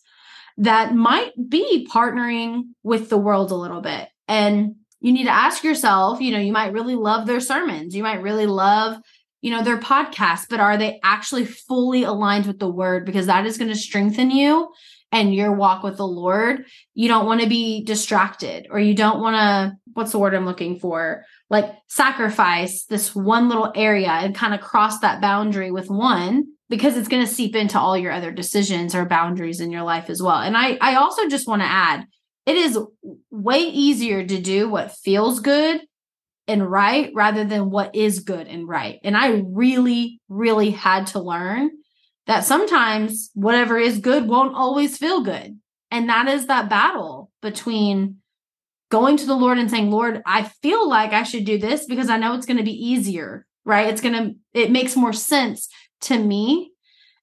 that 0.57 0.93
might 0.93 1.31
be 1.49 1.87
partnering 1.91 2.63
with 2.83 3.09
the 3.09 3.17
world 3.17 3.51
a 3.51 3.55
little 3.55 3.81
bit. 3.81 4.09
And 4.27 4.75
you 4.99 5.11
need 5.11 5.25
to 5.25 5.31
ask 5.31 5.63
yourself, 5.63 6.21
you 6.21 6.31
know, 6.31 6.39
you 6.39 6.53
might 6.53 6.73
really 6.73 6.95
love 6.95 7.27
their 7.27 7.39
sermons, 7.39 7.95
you 7.95 8.03
might 8.03 8.21
really 8.21 8.47
love 8.47 8.97
you 9.43 9.51
know, 9.51 9.61
their 9.61 9.77
podcasts, 9.77 10.47
but 10.49 10.61
are 10.61 10.77
they 10.77 11.01
actually 11.03 11.43
fully 11.43 12.03
aligned 12.03 12.47
with 12.47 12.59
the 12.59 12.71
word? 12.71 13.05
Because 13.05 13.25
that 13.25 13.45
is 13.45 13.57
going 13.57 13.69
to 13.69 13.75
strengthen 13.75 14.31
you 14.31 14.69
and 15.11 15.35
your 15.35 15.51
walk 15.51 15.83
with 15.83 15.97
the 15.97 16.07
Lord. 16.07 16.63
You 16.93 17.09
don't 17.09 17.25
want 17.25 17.41
to 17.41 17.49
be 17.49 17.83
distracted 17.83 18.67
or 18.69 18.79
you 18.79 18.95
don't 18.95 19.19
want 19.19 19.35
to, 19.35 19.77
what's 19.91 20.13
the 20.13 20.17
word 20.17 20.33
I'm 20.33 20.45
looking 20.45 20.79
for? 20.79 21.25
Like 21.49 21.69
sacrifice 21.89 22.85
this 22.85 23.13
one 23.13 23.49
little 23.49 23.73
area 23.75 24.07
and 24.07 24.33
kind 24.33 24.53
of 24.53 24.61
cross 24.61 24.99
that 24.99 25.19
boundary 25.19 25.71
with 25.71 25.89
one 25.89 26.45
because 26.69 26.97
it's 26.97 27.07
going 27.07 27.25
to 27.25 27.31
seep 27.31 27.55
into 27.55 27.79
all 27.79 27.97
your 27.97 28.11
other 28.11 28.31
decisions 28.31 28.95
or 28.95 29.05
boundaries 29.05 29.59
in 29.59 29.71
your 29.71 29.83
life 29.83 30.09
as 30.09 30.21
well. 30.21 30.37
And 30.37 30.57
I 30.57 30.77
I 30.81 30.95
also 30.95 31.27
just 31.27 31.47
want 31.47 31.61
to 31.61 31.67
add 31.67 32.05
it 32.45 32.57
is 32.57 32.77
way 33.31 33.59
easier 33.59 34.25
to 34.25 34.41
do 34.41 34.69
what 34.69 34.91
feels 34.91 35.39
good 35.39 35.81
and 36.47 36.69
right 36.69 37.11
rather 37.13 37.45
than 37.45 37.69
what 37.69 37.95
is 37.95 38.19
good 38.19 38.47
and 38.47 38.67
right. 38.67 38.99
And 39.03 39.15
I 39.15 39.43
really, 39.45 40.19
really 40.27 40.71
had 40.71 41.07
to 41.07 41.21
learn 41.21 41.71
that 42.27 42.43
sometimes 42.43 43.31
whatever 43.33 43.77
is 43.77 43.99
good 43.99 44.27
won't 44.27 44.55
always 44.55 44.97
feel 44.97 45.21
good. 45.21 45.57
And 45.91 46.09
that 46.09 46.27
is 46.27 46.47
that 46.47 46.69
battle 46.69 47.31
between 47.41 48.17
going 48.89 49.17
to 49.17 49.25
the 49.25 49.35
Lord 49.35 49.57
and 49.57 49.69
saying, 49.69 49.89
Lord, 49.89 50.21
I 50.25 50.43
feel 50.61 50.87
like 50.87 51.13
I 51.13 51.23
should 51.23 51.45
do 51.45 51.57
this 51.57 51.85
because 51.85 52.09
I 52.09 52.17
know 52.17 52.33
it's 52.33 52.45
going 52.45 52.57
to 52.57 52.63
be 52.63 52.71
easier, 52.71 53.45
right? 53.65 53.87
It's 53.87 54.01
going 54.01 54.13
to, 54.13 54.35
it 54.53 54.71
makes 54.71 54.95
more 54.95 55.13
sense 55.13 55.67
to 56.03 56.17
me. 56.17 56.71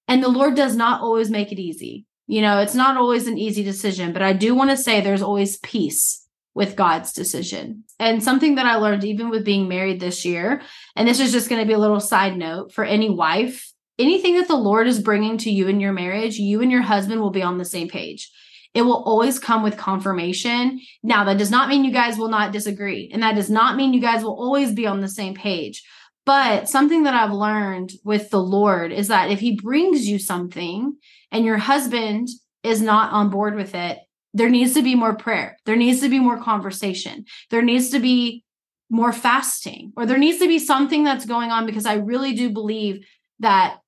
And 0.08 0.22
the 0.22 0.28
Lord 0.28 0.54
does 0.54 0.74
not 0.74 1.00
always 1.00 1.30
make 1.30 1.52
it 1.52 1.60
easy. 1.60 2.06
You 2.26 2.42
know, 2.42 2.58
it's 2.58 2.74
not 2.74 2.96
always 2.96 3.26
an 3.26 3.38
easy 3.38 3.62
decision, 3.62 4.12
but 4.12 4.22
I 4.22 4.32
do 4.32 4.54
want 4.54 4.70
to 4.70 4.76
say 4.76 5.00
there's 5.00 5.22
always 5.22 5.58
peace 5.58 6.26
with 6.54 6.76
God's 6.76 7.12
decision. 7.12 7.84
And 7.98 8.22
something 8.22 8.56
that 8.56 8.66
I 8.66 8.76
learned 8.76 9.04
even 9.04 9.30
with 9.30 9.44
being 9.44 9.68
married 9.68 10.00
this 10.00 10.24
year, 10.24 10.62
and 10.96 11.08
this 11.08 11.20
is 11.20 11.32
just 11.32 11.48
going 11.48 11.60
to 11.60 11.66
be 11.66 11.74
a 11.74 11.78
little 11.78 12.00
side 12.00 12.36
note 12.36 12.72
for 12.72 12.84
any 12.84 13.08
wife, 13.10 13.72
anything 13.98 14.36
that 14.36 14.48
the 14.48 14.56
Lord 14.56 14.86
is 14.86 15.00
bringing 15.00 15.38
to 15.38 15.50
you 15.50 15.68
in 15.68 15.80
your 15.80 15.92
marriage, 15.92 16.36
you 16.36 16.60
and 16.60 16.70
your 16.70 16.82
husband 16.82 17.20
will 17.20 17.30
be 17.30 17.42
on 17.42 17.58
the 17.58 17.64
same 17.64 17.88
page. 17.88 18.30
It 18.74 18.82
will 18.82 19.02
always 19.02 19.38
come 19.38 19.62
with 19.62 19.76
confirmation. 19.76 20.80
Now, 21.02 21.24
that 21.24 21.38
does 21.38 21.50
not 21.50 21.68
mean 21.68 21.84
you 21.84 21.92
guys 21.92 22.16
will 22.16 22.28
not 22.28 22.52
disagree, 22.52 23.10
and 23.12 23.22
that 23.22 23.34
does 23.34 23.50
not 23.50 23.76
mean 23.76 23.92
you 23.92 24.00
guys 24.00 24.22
will 24.22 24.40
always 24.40 24.72
be 24.72 24.86
on 24.86 25.00
the 25.00 25.08
same 25.08 25.34
page. 25.34 25.82
But 26.26 26.68
something 26.68 27.04
that 27.04 27.14
I've 27.14 27.32
learned 27.32 27.92
with 28.04 28.30
the 28.30 28.42
Lord 28.42 28.92
is 28.92 29.08
that 29.08 29.30
if 29.30 29.40
He 29.40 29.56
brings 29.56 30.06
you 30.06 30.18
something 30.18 30.96
and 31.32 31.44
your 31.44 31.58
husband 31.58 32.28
is 32.62 32.82
not 32.82 33.12
on 33.12 33.30
board 33.30 33.54
with 33.54 33.74
it, 33.74 33.98
there 34.32 34.50
needs 34.50 34.74
to 34.74 34.82
be 34.82 34.94
more 34.94 35.16
prayer. 35.16 35.56
There 35.66 35.76
needs 35.76 36.00
to 36.00 36.08
be 36.08 36.20
more 36.20 36.40
conversation. 36.40 37.24
There 37.50 37.62
needs 37.62 37.90
to 37.90 37.98
be 37.98 38.44
more 38.88 39.12
fasting, 39.12 39.92
or 39.96 40.04
there 40.04 40.18
needs 40.18 40.38
to 40.38 40.48
be 40.48 40.58
something 40.58 41.04
that's 41.04 41.24
going 41.24 41.50
on 41.50 41.64
because 41.64 41.86
I 41.86 41.94
really 41.94 42.34
do 42.34 42.50
believe 42.50 43.06
that 43.38 43.78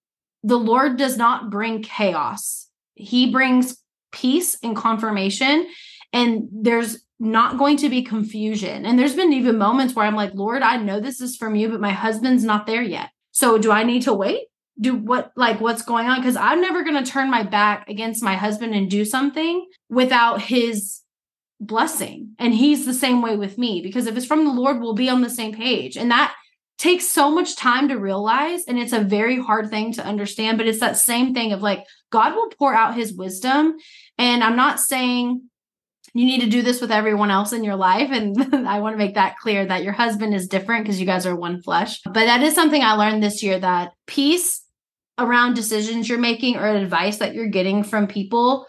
the 0.42 0.58
Lord 0.58 0.96
does 0.96 1.16
not 1.16 1.50
bring 1.50 1.82
chaos. 1.82 2.68
He 2.94 3.30
brings 3.30 3.76
peace 4.12 4.56
and 4.62 4.76
confirmation. 4.76 5.66
And 6.12 6.48
there's 6.52 7.04
not 7.22 7.56
going 7.56 7.76
to 7.78 7.88
be 7.88 8.02
confusion. 8.02 8.84
And 8.84 8.98
there's 8.98 9.14
been 9.14 9.32
even 9.32 9.56
moments 9.56 9.94
where 9.94 10.04
I'm 10.04 10.16
like, 10.16 10.34
Lord, 10.34 10.62
I 10.62 10.76
know 10.76 10.98
this 10.98 11.20
is 11.20 11.36
from 11.36 11.54
you, 11.54 11.68
but 11.68 11.80
my 11.80 11.92
husband's 11.92 12.42
not 12.42 12.66
there 12.66 12.82
yet. 12.82 13.10
So 13.30 13.58
do 13.58 13.70
I 13.70 13.84
need 13.84 14.02
to 14.02 14.12
wait? 14.12 14.48
do 14.80 14.94
what 14.94 15.32
like 15.36 15.60
what's 15.60 15.82
going 15.82 16.06
on 16.06 16.18
because 16.18 16.36
i'm 16.36 16.60
never 16.60 16.82
going 16.82 17.02
to 17.02 17.10
turn 17.10 17.30
my 17.30 17.42
back 17.42 17.88
against 17.88 18.22
my 18.22 18.34
husband 18.34 18.74
and 18.74 18.90
do 18.90 19.04
something 19.04 19.68
without 19.90 20.40
his 20.40 21.00
blessing 21.60 22.34
and 22.38 22.54
he's 22.54 22.86
the 22.86 22.94
same 22.94 23.20
way 23.20 23.36
with 23.36 23.58
me 23.58 23.82
because 23.82 24.06
if 24.06 24.16
it's 24.16 24.26
from 24.26 24.44
the 24.44 24.50
lord 24.50 24.80
we'll 24.80 24.94
be 24.94 25.10
on 25.10 25.20
the 25.20 25.30
same 25.30 25.52
page 25.52 25.96
and 25.96 26.10
that 26.10 26.34
takes 26.78 27.06
so 27.06 27.30
much 27.30 27.54
time 27.54 27.88
to 27.88 27.98
realize 27.98 28.64
and 28.64 28.78
it's 28.78 28.94
a 28.94 29.00
very 29.00 29.38
hard 29.38 29.68
thing 29.68 29.92
to 29.92 30.04
understand 30.04 30.56
but 30.56 30.66
it's 30.66 30.80
that 30.80 30.96
same 30.96 31.34
thing 31.34 31.52
of 31.52 31.60
like 31.60 31.84
god 32.10 32.34
will 32.34 32.48
pour 32.58 32.74
out 32.74 32.96
his 32.96 33.12
wisdom 33.12 33.76
and 34.16 34.42
i'm 34.42 34.56
not 34.56 34.80
saying 34.80 35.42
you 36.14 36.26
need 36.26 36.40
to 36.40 36.50
do 36.50 36.62
this 36.62 36.80
with 36.80 36.92
everyone 36.92 37.30
else 37.30 37.52
in 37.52 37.64
your 37.64 37.76
life. 37.76 38.10
And 38.10 38.36
I 38.68 38.80
want 38.80 38.94
to 38.94 38.98
make 38.98 39.14
that 39.14 39.38
clear 39.38 39.64
that 39.66 39.82
your 39.82 39.92
husband 39.92 40.34
is 40.34 40.46
different 40.46 40.84
because 40.84 41.00
you 41.00 41.06
guys 41.06 41.26
are 41.26 41.36
one 41.36 41.62
flesh. 41.62 42.00
But 42.04 42.26
that 42.26 42.42
is 42.42 42.54
something 42.54 42.82
I 42.82 42.94
learned 42.94 43.22
this 43.22 43.42
year 43.42 43.58
that 43.58 43.92
peace 44.06 44.62
around 45.18 45.54
decisions 45.54 46.08
you're 46.08 46.18
making 46.18 46.56
or 46.56 46.66
advice 46.66 47.18
that 47.18 47.34
you're 47.34 47.48
getting 47.48 47.82
from 47.82 48.06
people, 48.06 48.66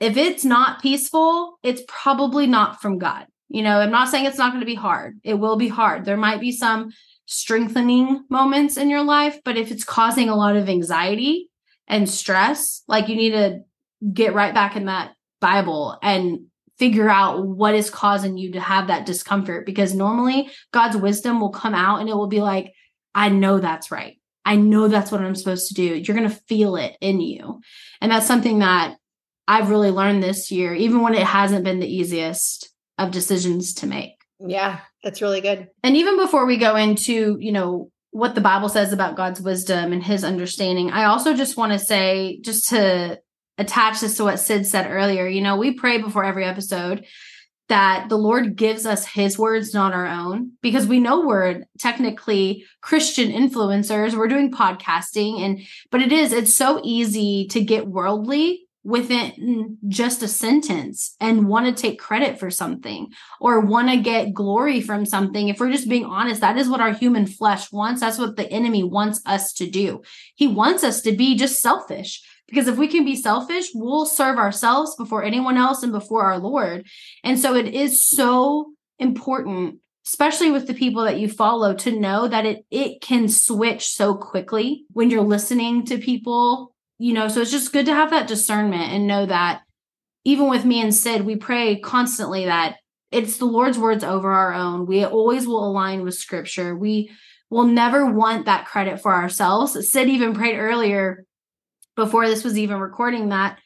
if 0.00 0.16
it's 0.16 0.44
not 0.44 0.82
peaceful, 0.82 1.58
it's 1.62 1.82
probably 1.88 2.46
not 2.46 2.80
from 2.80 2.98
God. 2.98 3.26
You 3.48 3.62
know, 3.62 3.78
I'm 3.78 3.92
not 3.92 4.08
saying 4.08 4.26
it's 4.26 4.38
not 4.38 4.50
going 4.50 4.60
to 4.60 4.66
be 4.66 4.74
hard. 4.74 5.20
It 5.22 5.34
will 5.34 5.56
be 5.56 5.68
hard. 5.68 6.04
There 6.04 6.16
might 6.16 6.40
be 6.40 6.50
some 6.50 6.90
strengthening 7.26 8.24
moments 8.28 8.76
in 8.76 8.90
your 8.90 9.04
life, 9.04 9.38
but 9.44 9.56
if 9.56 9.70
it's 9.70 9.84
causing 9.84 10.28
a 10.28 10.36
lot 10.36 10.56
of 10.56 10.68
anxiety 10.68 11.48
and 11.86 12.08
stress, 12.08 12.82
like 12.88 13.08
you 13.08 13.14
need 13.14 13.30
to 13.30 13.60
get 14.12 14.34
right 14.34 14.54
back 14.54 14.74
in 14.76 14.86
that 14.86 15.12
Bible 15.40 15.98
and 16.02 16.46
figure 16.78 17.08
out 17.08 17.46
what 17.46 17.74
is 17.74 17.90
causing 17.90 18.36
you 18.36 18.52
to 18.52 18.60
have 18.60 18.88
that 18.88 19.06
discomfort 19.06 19.64
because 19.66 19.94
normally 19.94 20.50
God's 20.72 20.96
wisdom 20.96 21.40
will 21.40 21.50
come 21.50 21.74
out 21.74 22.00
and 22.00 22.08
it 22.08 22.16
will 22.16 22.28
be 22.28 22.40
like, 22.40 22.72
I 23.14 23.30
know 23.30 23.58
that's 23.58 23.90
right. 23.90 24.18
I 24.44 24.56
know 24.56 24.86
that's 24.86 25.10
what 25.10 25.20
I'm 25.20 25.34
supposed 25.34 25.68
to 25.68 25.74
do. 25.74 25.82
You're 25.82 26.16
going 26.16 26.28
to 26.28 26.42
feel 26.48 26.76
it 26.76 26.96
in 27.00 27.20
you. 27.20 27.60
And 28.00 28.12
that's 28.12 28.26
something 28.26 28.60
that 28.60 28.96
I've 29.48 29.70
really 29.70 29.90
learned 29.90 30.22
this 30.22 30.50
year, 30.50 30.74
even 30.74 31.02
when 31.02 31.14
it 31.14 31.26
hasn't 31.26 31.64
been 31.64 31.80
the 31.80 31.92
easiest 31.92 32.70
of 32.98 33.10
decisions 33.10 33.74
to 33.74 33.86
make. 33.86 34.12
Yeah, 34.38 34.80
that's 35.02 35.22
really 35.22 35.40
good. 35.40 35.68
And 35.82 35.96
even 35.96 36.16
before 36.16 36.46
we 36.46 36.58
go 36.58 36.76
into, 36.76 37.36
you 37.40 37.52
know, 37.52 37.90
what 38.10 38.34
the 38.34 38.40
Bible 38.40 38.68
says 38.68 38.92
about 38.92 39.16
God's 39.16 39.40
wisdom 39.40 39.92
and 39.92 40.02
his 40.02 40.24
understanding, 40.24 40.90
I 40.90 41.04
also 41.04 41.34
just 41.34 41.56
want 41.56 41.72
to 41.72 41.78
say, 41.78 42.40
just 42.42 42.68
to 42.70 43.18
attach 43.58 44.00
this 44.00 44.16
to 44.16 44.24
what 44.24 44.40
Sid 44.40 44.66
said 44.66 44.90
earlier. 44.90 45.26
You 45.26 45.40
know, 45.40 45.56
we 45.56 45.72
pray 45.72 45.98
before 45.98 46.24
every 46.24 46.44
episode 46.44 47.06
that 47.68 48.08
the 48.08 48.18
Lord 48.18 48.54
gives 48.54 48.86
us 48.86 49.06
his 49.06 49.38
words, 49.38 49.74
not 49.74 49.92
our 49.92 50.06
own, 50.06 50.52
because 50.62 50.86
we 50.86 51.00
know 51.00 51.26
we're 51.26 51.64
technically 51.78 52.64
Christian 52.80 53.30
influencers. 53.32 54.14
We're 54.14 54.28
doing 54.28 54.52
podcasting 54.52 55.40
and 55.40 55.60
but 55.90 56.00
it 56.00 56.12
is, 56.12 56.32
it's 56.32 56.54
so 56.54 56.80
easy 56.84 57.48
to 57.48 57.60
get 57.60 57.88
worldly 57.88 58.66
within 58.86 59.76
just 59.88 60.22
a 60.22 60.28
sentence 60.28 61.16
and 61.20 61.48
want 61.48 61.66
to 61.66 61.82
take 61.82 61.98
credit 61.98 62.38
for 62.38 62.52
something 62.52 63.08
or 63.40 63.58
want 63.58 63.90
to 63.90 63.96
get 63.96 64.32
glory 64.32 64.80
from 64.80 65.04
something. 65.04 65.48
If 65.48 65.58
we're 65.58 65.72
just 65.72 65.88
being 65.88 66.04
honest, 66.04 66.40
that 66.40 66.56
is 66.56 66.68
what 66.68 66.80
our 66.80 66.92
human 66.92 67.26
flesh 67.26 67.72
wants. 67.72 68.00
That's 68.00 68.16
what 68.16 68.36
the 68.36 68.48
enemy 68.48 68.84
wants 68.84 69.20
us 69.26 69.52
to 69.54 69.68
do. 69.68 70.02
He 70.36 70.46
wants 70.46 70.84
us 70.84 71.00
to 71.00 71.10
be 71.10 71.34
just 71.34 71.60
selfish 71.60 72.22
because 72.48 72.68
if 72.68 72.76
we 72.76 72.88
can 72.88 73.04
be 73.04 73.16
selfish, 73.16 73.70
we'll 73.74 74.06
serve 74.06 74.38
ourselves 74.38 74.94
before 74.96 75.24
anyone 75.24 75.56
else 75.56 75.82
and 75.82 75.92
before 75.92 76.22
our 76.22 76.38
Lord. 76.38 76.86
And 77.24 77.38
so 77.38 77.54
it 77.54 77.66
is 77.74 78.04
so 78.04 78.72
important 78.98 79.80
especially 80.06 80.52
with 80.52 80.68
the 80.68 80.74
people 80.74 81.02
that 81.02 81.18
you 81.18 81.28
follow 81.28 81.74
to 81.74 81.90
know 81.90 82.28
that 82.28 82.46
it 82.46 82.64
it 82.70 83.00
can 83.00 83.28
switch 83.28 83.88
so 83.88 84.14
quickly 84.14 84.84
when 84.92 85.10
you're 85.10 85.20
listening 85.20 85.84
to 85.84 85.98
people 85.98 86.72
you 86.98 87.12
know? 87.12 87.28
So 87.28 87.42
it's 87.42 87.50
just 87.50 87.72
good 87.72 87.86
to 87.86 87.94
have 87.94 88.10
that 88.10 88.28
discernment 88.28 88.92
and 88.92 89.06
know 89.06 89.26
that 89.26 89.62
even 90.24 90.48
with 90.48 90.64
me 90.64 90.80
and 90.80 90.94
sid 90.94 91.26
we 91.26 91.36
pray 91.36 91.78
constantly 91.78 92.46
that 92.46 92.76
it's 93.12 93.36
the 93.36 93.44
lord's 93.44 93.78
words 93.78 94.02
over 94.02 94.30
our 94.32 94.52
own. 94.52 94.86
We 94.86 95.04
always 95.04 95.46
will 95.46 95.64
align 95.64 96.02
with 96.02 96.14
scripture. 96.14 96.76
We 96.76 97.10
will 97.50 97.66
never 97.66 98.06
want 98.06 98.46
that 98.46 98.66
credit 98.66 99.00
for 99.00 99.12
ourselves. 99.14 99.90
Sid 99.90 100.08
even 100.08 100.34
prayed 100.34 100.58
earlier 100.58 101.24
before 101.96 102.28
this 102.28 102.44
was 102.44 102.58
even 102.58 102.78
recording 102.78 103.30
that 103.30 103.58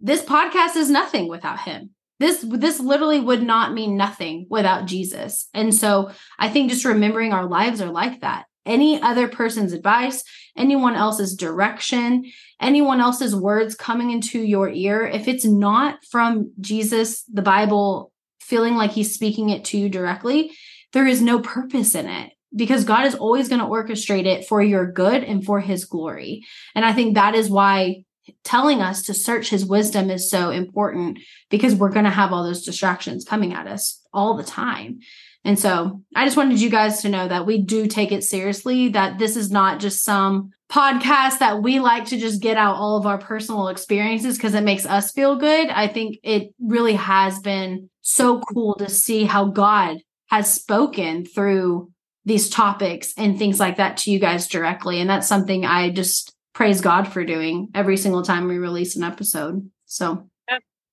this 0.00 0.22
podcast 0.22 0.76
is 0.76 0.90
nothing 0.90 1.28
without 1.28 1.60
him. 1.60 1.90
This 2.20 2.44
this 2.48 2.80
literally 2.80 3.20
would 3.20 3.42
not 3.42 3.74
mean 3.74 3.96
nothing 3.96 4.46
without 4.48 4.86
jesus. 4.86 5.48
And 5.52 5.74
so 5.74 6.10
i 6.38 6.48
think 6.48 6.70
just 6.70 6.84
remembering 6.84 7.32
our 7.32 7.46
lives 7.46 7.80
are 7.80 7.90
like 7.90 8.20
that. 8.20 8.46
Any 8.64 9.02
other 9.02 9.28
person's 9.28 9.72
advice 9.72 10.24
anyone 10.56 10.94
else's 10.94 11.34
direction 11.34 12.24
anyone 12.60 13.00
else's 13.00 13.34
words 13.34 13.74
coming 13.74 14.10
into 14.10 14.40
your 14.40 14.68
ear 14.68 15.04
if 15.04 15.28
it's 15.28 15.44
not 15.44 15.98
from 16.10 16.52
jesus 16.60 17.24
the 17.24 17.42
bible 17.42 18.12
feeling 18.40 18.74
like 18.74 18.92
he's 18.92 19.14
speaking 19.14 19.50
it 19.50 19.64
to 19.64 19.78
you 19.78 19.88
directly 19.88 20.52
there 20.92 21.06
is 21.06 21.20
no 21.20 21.40
purpose 21.40 21.94
in 21.94 22.06
it 22.06 22.32
because 22.54 22.84
God 22.84 23.06
is 23.06 23.14
always 23.14 23.48
going 23.48 23.60
to 23.60 23.66
orchestrate 23.66 24.26
it 24.26 24.46
for 24.46 24.62
your 24.62 24.90
good 24.90 25.24
and 25.24 25.44
for 25.44 25.60
his 25.60 25.84
glory. 25.84 26.44
And 26.74 26.84
I 26.84 26.92
think 26.92 27.14
that 27.14 27.34
is 27.34 27.50
why 27.50 28.04
telling 28.42 28.80
us 28.80 29.02
to 29.02 29.14
search 29.14 29.50
his 29.50 29.66
wisdom 29.66 30.10
is 30.10 30.30
so 30.30 30.50
important 30.50 31.18
because 31.50 31.74
we're 31.74 31.90
going 31.90 32.04
to 32.04 32.10
have 32.10 32.32
all 32.32 32.44
those 32.44 32.64
distractions 32.64 33.24
coming 33.24 33.52
at 33.52 33.66
us 33.66 34.00
all 34.12 34.36
the 34.36 34.44
time. 34.44 35.00
And 35.44 35.58
so 35.58 36.00
I 36.16 36.24
just 36.24 36.38
wanted 36.38 36.60
you 36.60 36.70
guys 36.70 37.02
to 37.02 37.10
know 37.10 37.28
that 37.28 37.44
we 37.44 37.60
do 37.60 37.86
take 37.86 38.12
it 38.12 38.24
seriously, 38.24 38.88
that 38.88 39.18
this 39.18 39.36
is 39.36 39.50
not 39.50 39.78
just 39.78 40.02
some 40.02 40.52
podcast 40.70 41.40
that 41.40 41.62
we 41.62 41.80
like 41.80 42.06
to 42.06 42.18
just 42.18 42.40
get 42.40 42.56
out 42.56 42.76
all 42.76 42.96
of 42.96 43.06
our 43.06 43.18
personal 43.18 43.68
experiences 43.68 44.38
because 44.38 44.54
it 44.54 44.62
makes 44.62 44.86
us 44.86 45.12
feel 45.12 45.36
good. 45.36 45.68
I 45.68 45.86
think 45.86 46.16
it 46.22 46.54
really 46.58 46.94
has 46.94 47.38
been 47.40 47.90
so 48.00 48.40
cool 48.40 48.74
to 48.76 48.88
see 48.88 49.24
how 49.24 49.46
God 49.46 49.98
has 50.28 50.52
spoken 50.52 51.26
through 51.26 51.92
these 52.24 52.48
topics 52.48 53.12
and 53.16 53.38
things 53.38 53.60
like 53.60 53.76
that 53.76 53.98
to 53.98 54.10
you 54.10 54.18
guys 54.18 54.48
directly. 54.48 55.00
And 55.00 55.10
that's 55.10 55.28
something 55.28 55.64
I 55.64 55.90
just 55.90 56.34
praise 56.54 56.80
God 56.80 57.04
for 57.04 57.24
doing 57.24 57.68
every 57.74 57.96
single 57.96 58.22
time 58.22 58.48
we 58.48 58.58
release 58.58 58.96
an 58.96 59.02
episode. 59.02 59.70
So 59.86 60.28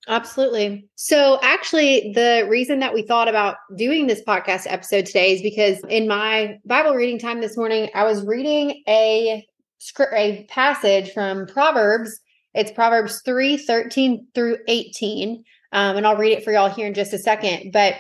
Absolutely. 0.08 0.88
So, 0.96 1.40
actually, 1.44 2.12
the 2.16 2.48
reason 2.50 2.80
that 2.80 2.94
we 2.94 3.04
thought 3.04 3.28
about 3.28 3.58
doing 3.78 4.08
this 4.08 4.22
podcast 4.24 4.66
episode 4.68 5.06
today 5.06 5.36
is 5.36 5.42
because 5.44 5.80
in 5.90 6.08
my 6.08 6.58
Bible 6.66 6.96
reading 6.96 7.20
time 7.20 7.40
this 7.40 7.56
morning, 7.56 7.90
I 7.94 8.04
was 8.04 8.26
reading 8.26 8.82
a 8.88 9.46
script, 9.78 10.14
a 10.16 10.46
passage 10.50 11.12
from 11.12 11.46
Proverbs. 11.46 12.20
It's 12.56 12.72
Proverbs 12.72 13.22
3 13.24 13.58
13 13.58 14.28
through 14.34 14.58
18. 14.68 15.44
Um, 15.72 15.98
and 15.98 16.08
I'll 16.08 16.18
read 16.18 16.34
it 16.34 16.44
for 16.44 16.52
y'all 16.52 16.70
here 16.70 16.88
in 16.88 16.96
just 16.96 17.14
a 17.14 17.20
second. 17.20 17.72
But 17.72 17.96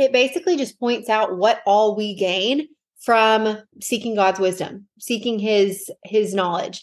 it 0.00 0.12
basically 0.12 0.56
just 0.56 0.78
points 0.78 1.08
out 1.08 1.36
what 1.36 1.60
all 1.66 1.96
we 1.96 2.14
gain 2.14 2.68
from 3.00 3.58
seeking 3.80 4.14
God's 4.14 4.40
wisdom, 4.40 4.86
seeking 4.98 5.38
his 5.38 5.90
his 6.04 6.34
knowledge. 6.34 6.82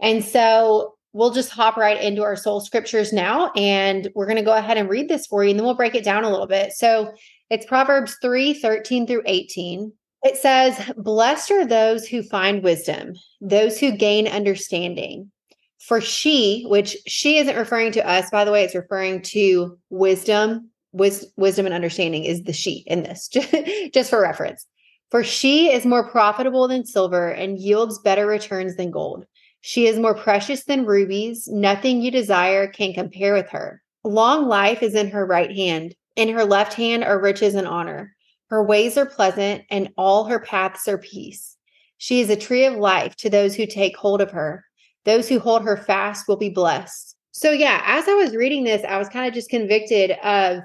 And 0.00 0.24
so 0.24 0.94
we'll 1.12 1.32
just 1.32 1.50
hop 1.50 1.76
right 1.76 2.00
into 2.00 2.22
our 2.22 2.36
soul 2.36 2.60
scriptures 2.60 3.12
now 3.12 3.50
and 3.56 4.10
we're 4.14 4.26
going 4.26 4.36
to 4.36 4.42
go 4.42 4.54
ahead 4.54 4.76
and 4.76 4.90
read 4.90 5.08
this 5.08 5.26
for 5.26 5.42
you 5.42 5.50
and 5.50 5.58
then 5.58 5.64
we'll 5.64 5.74
break 5.74 5.94
it 5.94 6.04
down 6.04 6.24
a 6.24 6.30
little 6.30 6.46
bit. 6.46 6.72
So 6.72 7.12
it's 7.48 7.64
Proverbs 7.64 8.16
3 8.20 8.54
13 8.54 9.06
through 9.06 9.22
18. 9.24 9.92
It 10.22 10.36
says, 10.36 10.92
Blessed 10.96 11.50
are 11.52 11.66
those 11.66 12.06
who 12.06 12.22
find 12.22 12.62
wisdom, 12.62 13.14
those 13.40 13.78
who 13.78 13.92
gain 13.92 14.26
understanding. 14.26 15.30
For 15.78 16.00
she, 16.00 16.64
which 16.68 16.96
she 17.06 17.38
isn't 17.38 17.56
referring 17.56 17.92
to 17.92 18.06
us, 18.06 18.28
by 18.30 18.44
the 18.44 18.50
way, 18.50 18.64
it's 18.64 18.74
referring 18.74 19.22
to 19.22 19.78
wisdom. 19.88 20.70
Wis- 20.96 21.26
wisdom 21.36 21.66
and 21.66 21.74
understanding 21.74 22.24
is 22.24 22.44
the 22.44 22.52
she 22.52 22.84
in 22.86 23.02
this, 23.02 23.28
just 23.92 24.10
for 24.10 24.20
reference. 24.20 24.66
For 25.10 25.22
she 25.22 25.70
is 25.72 25.86
more 25.86 26.08
profitable 26.08 26.66
than 26.68 26.84
silver 26.84 27.28
and 27.28 27.58
yields 27.58 27.98
better 27.98 28.26
returns 28.26 28.76
than 28.76 28.90
gold. 28.90 29.26
She 29.60 29.86
is 29.86 29.98
more 29.98 30.14
precious 30.14 30.64
than 30.64 30.86
rubies. 30.86 31.48
Nothing 31.48 32.00
you 32.00 32.10
desire 32.10 32.66
can 32.66 32.92
compare 32.92 33.34
with 33.34 33.48
her. 33.50 33.82
Long 34.04 34.48
life 34.48 34.82
is 34.82 34.94
in 34.94 35.10
her 35.10 35.26
right 35.26 35.50
hand. 35.54 35.94
In 36.16 36.28
her 36.30 36.44
left 36.44 36.74
hand 36.74 37.04
are 37.04 37.20
riches 37.20 37.54
and 37.54 37.66
honor. 37.66 38.14
Her 38.48 38.62
ways 38.62 38.96
are 38.96 39.06
pleasant, 39.06 39.64
and 39.70 39.90
all 39.96 40.24
her 40.24 40.38
paths 40.38 40.86
are 40.86 40.98
peace. 40.98 41.56
She 41.98 42.20
is 42.20 42.30
a 42.30 42.36
tree 42.36 42.64
of 42.64 42.76
life 42.76 43.16
to 43.16 43.30
those 43.30 43.54
who 43.54 43.66
take 43.66 43.96
hold 43.96 44.20
of 44.20 44.30
her. 44.30 44.64
Those 45.04 45.28
who 45.28 45.38
hold 45.38 45.64
her 45.64 45.76
fast 45.76 46.28
will 46.28 46.36
be 46.36 46.50
blessed. 46.50 47.16
So, 47.32 47.50
yeah, 47.50 47.82
as 47.84 48.08
I 48.08 48.14
was 48.14 48.36
reading 48.36 48.64
this, 48.64 48.84
I 48.88 48.98
was 48.98 49.08
kind 49.08 49.26
of 49.26 49.34
just 49.34 49.50
convicted 49.50 50.12
of, 50.22 50.60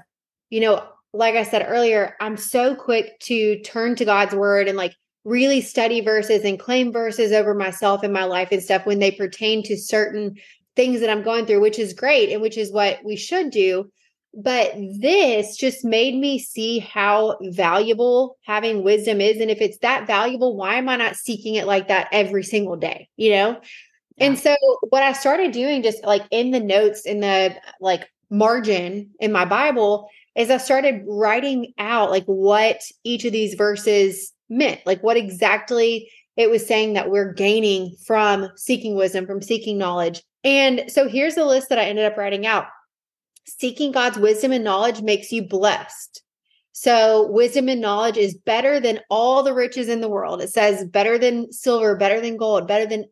you 0.52 0.60
know, 0.60 0.86
like 1.14 1.34
I 1.34 1.44
said 1.44 1.64
earlier, 1.66 2.14
I'm 2.20 2.36
so 2.36 2.74
quick 2.74 3.18
to 3.20 3.58
turn 3.60 3.96
to 3.96 4.04
God's 4.04 4.34
word 4.34 4.68
and 4.68 4.76
like 4.76 4.94
really 5.24 5.62
study 5.62 6.02
verses 6.02 6.44
and 6.44 6.60
claim 6.60 6.92
verses 6.92 7.32
over 7.32 7.54
myself 7.54 8.04
in 8.04 8.12
my 8.12 8.24
life 8.24 8.48
and 8.52 8.62
stuff 8.62 8.84
when 8.84 8.98
they 8.98 9.10
pertain 9.10 9.62
to 9.62 9.78
certain 9.78 10.36
things 10.76 11.00
that 11.00 11.08
I'm 11.08 11.22
going 11.22 11.46
through, 11.46 11.62
which 11.62 11.78
is 11.78 11.94
great 11.94 12.30
and 12.30 12.42
which 12.42 12.58
is 12.58 12.70
what 12.70 12.98
we 13.02 13.16
should 13.16 13.50
do. 13.50 13.90
But 14.34 14.74
this 15.00 15.56
just 15.56 15.86
made 15.86 16.16
me 16.16 16.38
see 16.38 16.80
how 16.80 17.38
valuable 17.40 18.36
having 18.44 18.82
wisdom 18.82 19.22
is. 19.22 19.40
And 19.40 19.50
if 19.50 19.62
it's 19.62 19.78
that 19.78 20.06
valuable, 20.06 20.54
why 20.54 20.74
am 20.74 20.88
I 20.90 20.96
not 20.96 21.16
seeking 21.16 21.54
it 21.54 21.66
like 21.66 21.88
that 21.88 22.08
every 22.12 22.44
single 22.44 22.76
day? 22.76 23.08
You 23.16 23.30
know? 23.30 23.60
Yeah. 24.18 24.26
And 24.26 24.38
so 24.38 24.54
what 24.90 25.02
I 25.02 25.14
started 25.14 25.52
doing 25.52 25.82
just 25.82 26.04
like 26.04 26.24
in 26.30 26.50
the 26.50 26.60
notes 26.60 27.06
in 27.06 27.20
the 27.20 27.56
like 27.80 28.10
margin 28.28 29.10
in 29.18 29.32
my 29.32 29.44
Bible 29.46 30.10
is 30.34 30.50
I 30.50 30.56
started 30.56 31.02
writing 31.06 31.72
out 31.78 32.10
like 32.10 32.24
what 32.24 32.80
each 33.04 33.24
of 33.24 33.32
these 33.32 33.54
verses 33.54 34.32
meant, 34.48 34.80
like 34.86 35.02
what 35.02 35.16
exactly 35.16 36.10
it 36.36 36.50
was 36.50 36.66
saying 36.66 36.94
that 36.94 37.10
we're 37.10 37.32
gaining 37.32 37.94
from 38.06 38.48
seeking 38.56 38.96
wisdom, 38.96 39.26
from 39.26 39.42
seeking 39.42 39.76
knowledge. 39.76 40.22
And 40.44 40.84
so 40.88 41.08
here's 41.08 41.34
the 41.34 41.44
list 41.44 41.68
that 41.68 41.78
I 41.78 41.84
ended 41.84 42.06
up 42.06 42.16
writing 42.16 42.46
out. 42.46 42.66
Seeking 43.44 43.92
God's 43.92 44.18
wisdom 44.18 44.52
and 44.52 44.64
knowledge 44.64 45.02
makes 45.02 45.32
you 45.32 45.42
blessed. 45.42 46.22
So, 46.74 47.28
wisdom 47.30 47.68
and 47.68 47.82
knowledge 47.82 48.16
is 48.16 48.34
better 48.34 48.80
than 48.80 49.00
all 49.10 49.42
the 49.42 49.52
riches 49.52 49.88
in 49.88 50.00
the 50.00 50.08
world. 50.08 50.40
It 50.40 50.48
says 50.48 50.86
better 50.86 51.18
than 51.18 51.52
silver, 51.52 51.96
better 51.96 52.20
than 52.20 52.38
gold, 52.38 52.66
better 52.66 52.86
than 52.86 53.04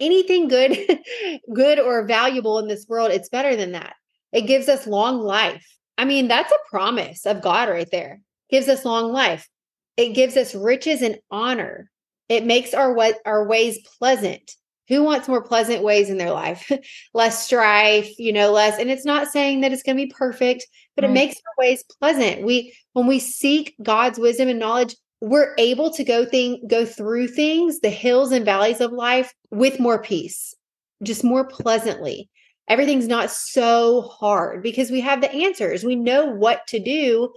anything 0.00 0.48
good, 0.48 0.76
good 1.54 1.80
or 1.80 2.06
valuable 2.06 2.58
in 2.58 2.68
this 2.68 2.86
world. 2.88 3.10
It's 3.10 3.30
better 3.30 3.56
than 3.56 3.72
that. 3.72 3.94
It 4.32 4.42
gives 4.42 4.68
us 4.68 4.86
long 4.86 5.20
life. 5.20 5.66
I 5.98 6.04
mean, 6.04 6.28
that's 6.28 6.52
a 6.52 6.70
promise 6.70 7.26
of 7.26 7.42
God 7.42 7.68
right 7.68 7.88
there. 7.90 8.20
Gives 8.50 8.68
us 8.68 8.84
long 8.84 9.12
life. 9.12 9.48
It 9.96 10.14
gives 10.14 10.36
us 10.36 10.54
riches 10.54 11.02
and 11.02 11.18
honor. 11.30 11.90
It 12.28 12.44
makes 12.44 12.74
our 12.74 12.92
what 12.92 13.18
our 13.24 13.46
ways 13.46 13.78
pleasant. 13.98 14.52
Who 14.88 15.02
wants 15.02 15.26
more 15.26 15.42
pleasant 15.42 15.82
ways 15.82 16.10
in 16.10 16.18
their 16.18 16.30
life? 16.30 16.70
less 17.14 17.44
strife, 17.44 18.18
you 18.18 18.32
know, 18.32 18.52
less. 18.52 18.78
And 18.78 18.90
it's 18.90 19.04
not 19.04 19.28
saying 19.28 19.62
that 19.62 19.72
it's 19.72 19.82
going 19.82 19.96
to 19.96 20.04
be 20.04 20.12
perfect, 20.16 20.66
but 20.94 21.04
it 21.04 21.10
makes 21.10 21.34
our 21.36 21.64
ways 21.64 21.84
pleasant. 21.98 22.42
We 22.42 22.76
when 22.92 23.06
we 23.06 23.18
seek 23.18 23.74
God's 23.82 24.18
wisdom 24.18 24.48
and 24.48 24.60
knowledge, 24.60 24.94
we're 25.20 25.54
able 25.58 25.92
to 25.92 26.04
go 26.04 26.24
thing 26.24 26.62
go 26.68 26.84
through 26.84 27.28
things, 27.28 27.80
the 27.80 27.90
hills 27.90 28.32
and 28.32 28.44
valleys 28.44 28.80
of 28.80 28.92
life 28.92 29.32
with 29.50 29.80
more 29.80 30.00
peace, 30.00 30.54
just 31.02 31.24
more 31.24 31.44
pleasantly. 31.44 32.28
Everything's 32.68 33.06
not 33.06 33.30
so 33.30 34.02
hard 34.02 34.62
because 34.62 34.90
we 34.90 35.00
have 35.00 35.20
the 35.20 35.32
answers. 35.32 35.84
We 35.84 35.96
know 35.96 36.26
what 36.26 36.66
to 36.68 36.80
do 36.80 37.32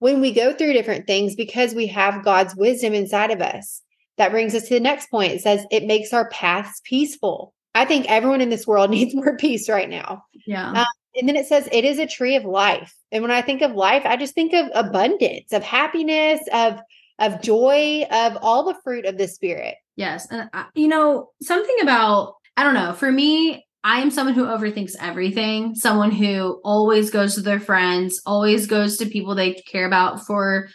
when 0.00 0.20
we 0.20 0.32
go 0.32 0.52
through 0.52 0.72
different 0.72 1.06
things 1.06 1.36
because 1.36 1.74
we 1.74 1.86
have 1.86 2.24
God's 2.24 2.56
wisdom 2.56 2.92
inside 2.92 3.30
of 3.30 3.40
us. 3.40 3.82
That 4.18 4.32
brings 4.32 4.54
us 4.54 4.64
to 4.64 4.74
the 4.74 4.80
next 4.80 5.10
point. 5.10 5.32
It 5.32 5.42
says 5.42 5.64
it 5.70 5.86
makes 5.86 6.12
our 6.12 6.28
paths 6.30 6.80
peaceful. 6.84 7.54
I 7.74 7.84
think 7.84 8.06
everyone 8.08 8.40
in 8.40 8.50
this 8.50 8.66
world 8.66 8.90
needs 8.92 9.14
more 9.14 9.36
peace 9.36 9.68
right 9.68 9.88
now. 9.88 10.24
Yeah. 10.46 10.70
Um, 10.70 10.86
and 11.14 11.28
then 11.28 11.36
it 11.36 11.46
says 11.46 11.68
it 11.70 11.84
is 11.84 11.98
a 11.98 12.06
tree 12.06 12.36
of 12.36 12.44
life. 12.44 12.94
And 13.12 13.22
when 13.22 13.30
I 13.30 13.42
think 13.42 13.62
of 13.62 13.72
life, 13.72 14.02
I 14.04 14.16
just 14.16 14.34
think 14.34 14.52
of 14.52 14.68
abundance, 14.74 15.52
of 15.52 15.62
happiness, 15.62 16.40
of 16.52 16.80
of 17.18 17.40
joy, 17.40 18.04
of 18.10 18.36
all 18.42 18.64
the 18.64 18.74
fruit 18.82 19.04
of 19.04 19.18
the 19.18 19.28
spirit. 19.28 19.76
Yes. 19.94 20.26
And 20.30 20.48
uh, 20.52 20.64
you 20.74 20.88
know, 20.88 21.30
something 21.42 21.76
about 21.82 22.34
I 22.56 22.64
don't 22.64 22.74
know, 22.74 22.94
for 22.94 23.10
me, 23.10 23.64
I 23.84 24.00
am 24.00 24.10
someone 24.10 24.34
who 24.34 24.44
overthinks 24.44 24.94
everything, 25.00 25.74
someone 25.74 26.12
who 26.12 26.60
always 26.64 27.10
goes 27.10 27.34
to 27.34 27.40
their 27.40 27.58
friends, 27.58 28.20
always 28.24 28.66
goes 28.66 28.96
to 28.98 29.06
people 29.06 29.34
they 29.34 29.54
care 29.54 29.86
about 29.86 30.24
for, 30.24 30.68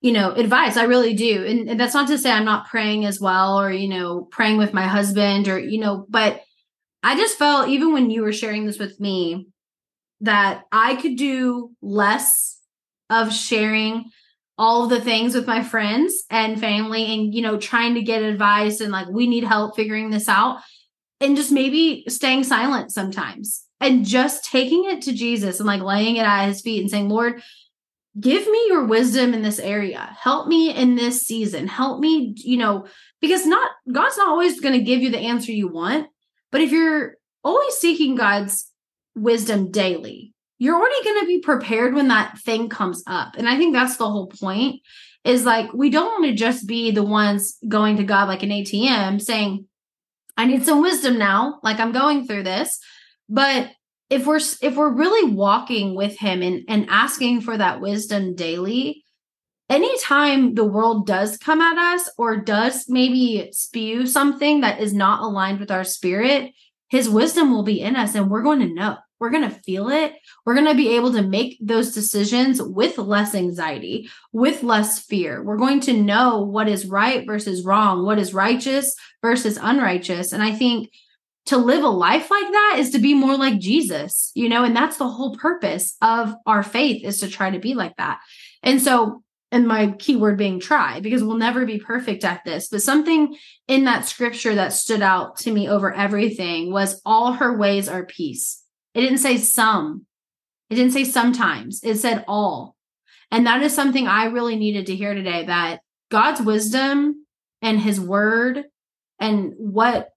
you 0.00 0.12
know, 0.12 0.32
advice. 0.32 0.76
I 0.76 0.84
really 0.84 1.14
do. 1.14 1.44
And, 1.44 1.68
and, 1.70 1.80
that's 1.80 1.94
not 1.94 2.06
to 2.08 2.18
say 2.18 2.30
I'm 2.30 2.44
not 2.44 2.68
praying 2.68 3.04
as 3.04 3.20
well 3.20 3.60
or, 3.60 3.72
you 3.72 3.88
know, 3.88 4.28
praying 4.30 4.58
with 4.58 4.72
my 4.72 4.86
husband 4.86 5.48
or, 5.48 5.58
you 5.58 5.80
know, 5.80 6.06
but 6.08 6.40
I 7.02 7.16
just 7.16 7.36
felt 7.36 7.68
even 7.68 7.92
when 7.92 8.10
you 8.10 8.22
were 8.22 8.32
sharing 8.32 8.64
this 8.64 8.78
with 8.78 9.00
me 9.00 9.48
that 10.20 10.62
I 10.70 10.96
could 10.96 11.16
do 11.16 11.72
less 11.82 12.60
of 13.10 13.32
sharing 13.32 14.10
all 14.58 14.84
of 14.84 14.90
the 14.90 15.00
things 15.00 15.34
with 15.34 15.46
my 15.46 15.62
friends 15.62 16.24
and 16.30 16.58
family 16.60 17.12
and, 17.12 17.34
you 17.34 17.42
know, 17.42 17.58
trying 17.58 17.94
to 17.94 18.02
get 18.02 18.22
advice 18.22 18.80
and 18.80 18.92
like, 18.92 19.08
we 19.08 19.26
need 19.26 19.44
help 19.44 19.76
figuring 19.76 20.10
this 20.10 20.28
out 20.28 20.60
and 21.20 21.36
just 21.36 21.52
maybe 21.52 22.04
staying 22.08 22.44
silent 22.44 22.92
sometimes 22.92 23.64
and 23.80 24.04
just 24.04 24.44
taking 24.44 24.84
it 24.86 25.02
to 25.02 25.12
Jesus 25.12 25.60
and 25.60 25.66
like 25.66 25.82
laying 25.82 26.16
it 26.16 26.26
at 26.26 26.46
his 26.46 26.60
feet 26.60 26.80
and 26.80 26.90
saying, 26.90 27.08
Lord, 27.08 27.42
give 28.18 28.46
me 28.46 28.64
your 28.68 28.84
wisdom 28.84 29.34
in 29.34 29.42
this 29.42 29.58
area. 29.58 30.16
Help 30.20 30.48
me 30.48 30.74
in 30.74 30.94
this 30.94 31.22
season. 31.22 31.66
Help 31.66 32.00
me, 32.00 32.34
you 32.36 32.56
know, 32.56 32.86
because 33.20 33.46
not 33.46 33.70
God's 33.90 34.16
not 34.16 34.28
always 34.28 34.60
going 34.60 34.78
to 34.78 34.84
give 34.84 35.02
you 35.02 35.10
the 35.10 35.18
answer 35.18 35.52
you 35.52 35.68
want. 35.68 36.08
But 36.50 36.60
if 36.60 36.70
you're 36.70 37.16
always 37.44 37.74
seeking 37.74 38.14
God's 38.14 38.70
wisdom 39.14 39.70
daily, 39.70 40.32
you're 40.58 40.76
already 40.76 41.04
going 41.04 41.20
to 41.20 41.26
be 41.26 41.40
prepared 41.40 41.94
when 41.94 42.08
that 42.08 42.38
thing 42.38 42.68
comes 42.68 43.02
up. 43.06 43.36
And 43.36 43.48
I 43.48 43.58
think 43.58 43.74
that's 43.74 43.96
the 43.96 44.08
whole 44.08 44.28
point 44.28 44.80
is 45.24 45.44
like 45.44 45.72
we 45.74 45.90
don't 45.90 46.06
want 46.06 46.24
to 46.26 46.34
just 46.34 46.66
be 46.66 46.92
the 46.92 47.02
ones 47.02 47.58
going 47.68 47.96
to 47.96 48.04
God 48.04 48.28
like 48.28 48.42
an 48.42 48.50
ATM 48.50 49.20
saying, 49.20 49.66
I 50.36 50.46
need 50.46 50.64
some 50.64 50.82
wisdom 50.82 51.18
now. 51.18 51.60
Like 51.62 51.80
I'm 51.80 51.92
going 51.92 52.26
through 52.26 52.44
this. 52.44 52.78
But 53.28 53.70
if 54.10 54.26
we're 54.26 54.36
if 54.36 54.76
we're 54.76 54.92
really 54.92 55.32
walking 55.32 55.94
with 55.94 56.18
him 56.18 56.42
and 56.42 56.64
and 56.68 56.86
asking 56.88 57.40
for 57.40 57.56
that 57.56 57.80
wisdom 57.80 58.34
daily, 58.34 59.04
anytime 59.68 60.54
the 60.54 60.64
world 60.64 61.06
does 61.06 61.36
come 61.36 61.60
at 61.60 61.76
us 61.76 62.08
or 62.16 62.36
does 62.36 62.86
maybe 62.88 63.48
spew 63.52 64.06
something 64.06 64.60
that 64.60 64.80
is 64.80 64.94
not 64.94 65.22
aligned 65.22 65.58
with 65.58 65.70
our 65.70 65.84
spirit, 65.84 66.52
his 66.88 67.08
wisdom 67.08 67.50
will 67.50 67.64
be 67.64 67.80
in 67.80 67.96
us 67.96 68.14
and 68.14 68.30
we're 68.30 68.42
going 68.42 68.60
to 68.60 68.72
know. 68.72 68.96
We're 69.18 69.30
going 69.30 69.48
to 69.48 69.60
feel 69.60 69.88
it. 69.88 70.14
We're 70.44 70.54
going 70.54 70.66
to 70.66 70.74
be 70.74 70.96
able 70.96 71.12
to 71.12 71.22
make 71.22 71.58
those 71.60 71.92
decisions 71.92 72.60
with 72.60 72.98
less 72.98 73.34
anxiety, 73.34 74.10
with 74.32 74.62
less 74.62 74.98
fear. 74.98 75.42
We're 75.42 75.56
going 75.56 75.80
to 75.80 75.92
know 75.92 76.42
what 76.42 76.68
is 76.68 76.86
right 76.86 77.26
versus 77.26 77.64
wrong, 77.64 78.04
what 78.04 78.18
is 78.18 78.34
righteous 78.34 78.94
versus 79.22 79.58
unrighteous. 79.60 80.32
And 80.32 80.42
I 80.42 80.52
think 80.52 80.90
to 81.46 81.56
live 81.56 81.84
a 81.84 81.88
life 81.88 82.30
like 82.30 82.50
that 82.50 82.76
is 82.78 82.90
to 82.90 82.98
be 82.98 83.14
more 83.14 83.36
like 83.36 83.58
Jesus, 83.58 84.32
you 84.34 84.48
know, 84.48 84.64
and 84.64 84.76
that's 84.76 84.96
the 84.96 85.08
whole 85.08 85.36
purpose 85.36 85.96
of 86.02 86.34
our 86.44 86.62
faith 86.62 87.04
is 87.04 87.20
to 87.20 87.28
try 87.28 87.50
to 87.50 87.58
be 87.58 87.74
like 87.74 87.96
that. 87.96 88.18
And 88.62 88.82
so 88.82 89.22
and 89.52 89.66
my 89.66 89.92
keyword 89.92 90.36
being 90.36 90.58
try 90.58 91.00
because 91.00 91.22
we'll 91.22 91.36
never 91.36 91.64
be 91.64 91.78
perfect 91.78 92.24
at 92.24 92.44
this 92.44 92.68
but 92.68 92.82
something 92.82 93.36
in 93.68 93.84
that 93.84 94.04
scripture 94.04 94.56
that 94.56 94.72
stood 94.72 95.02
out 95.02 95.36
to 95.36 95.52
me 95.52 95.68
over 95.68 95.94
everything 95.94 96.72
was 96.72 97.00
all 97.04 97.32
her 97.32 97.56
ways 97.56 97.88
are 97.88 98.04
peace 98.04 98.62
it 98.96 99.02
didn't 99.02 99.18
say 99.18 99.36
some. 99.36 100.06
It 100.70 100.76
didn't 100.76 100.92
say 100.92 101.04
sometimes. 101.04 101.84
It 101.84 101.96
said 101.98 102.24
all. 102.26 102.76
And 103.30 103.46
that 103.46 103.62
is 103.62 103.74
something 103.74 104.06
i 104.06 104.24
really 104.24 104.56
needed 104.56 104.86
to 104.86 104.96
hear 104.96 105.14
today 105.14 105.44
that 105.44 105.80
god's 106.10 106.40
wisdom 106.40 107.26
and 107.60 107.80
his 107.80 108.00
word 108.00 108.64
and 109.18 109.52
what 109.56 110.10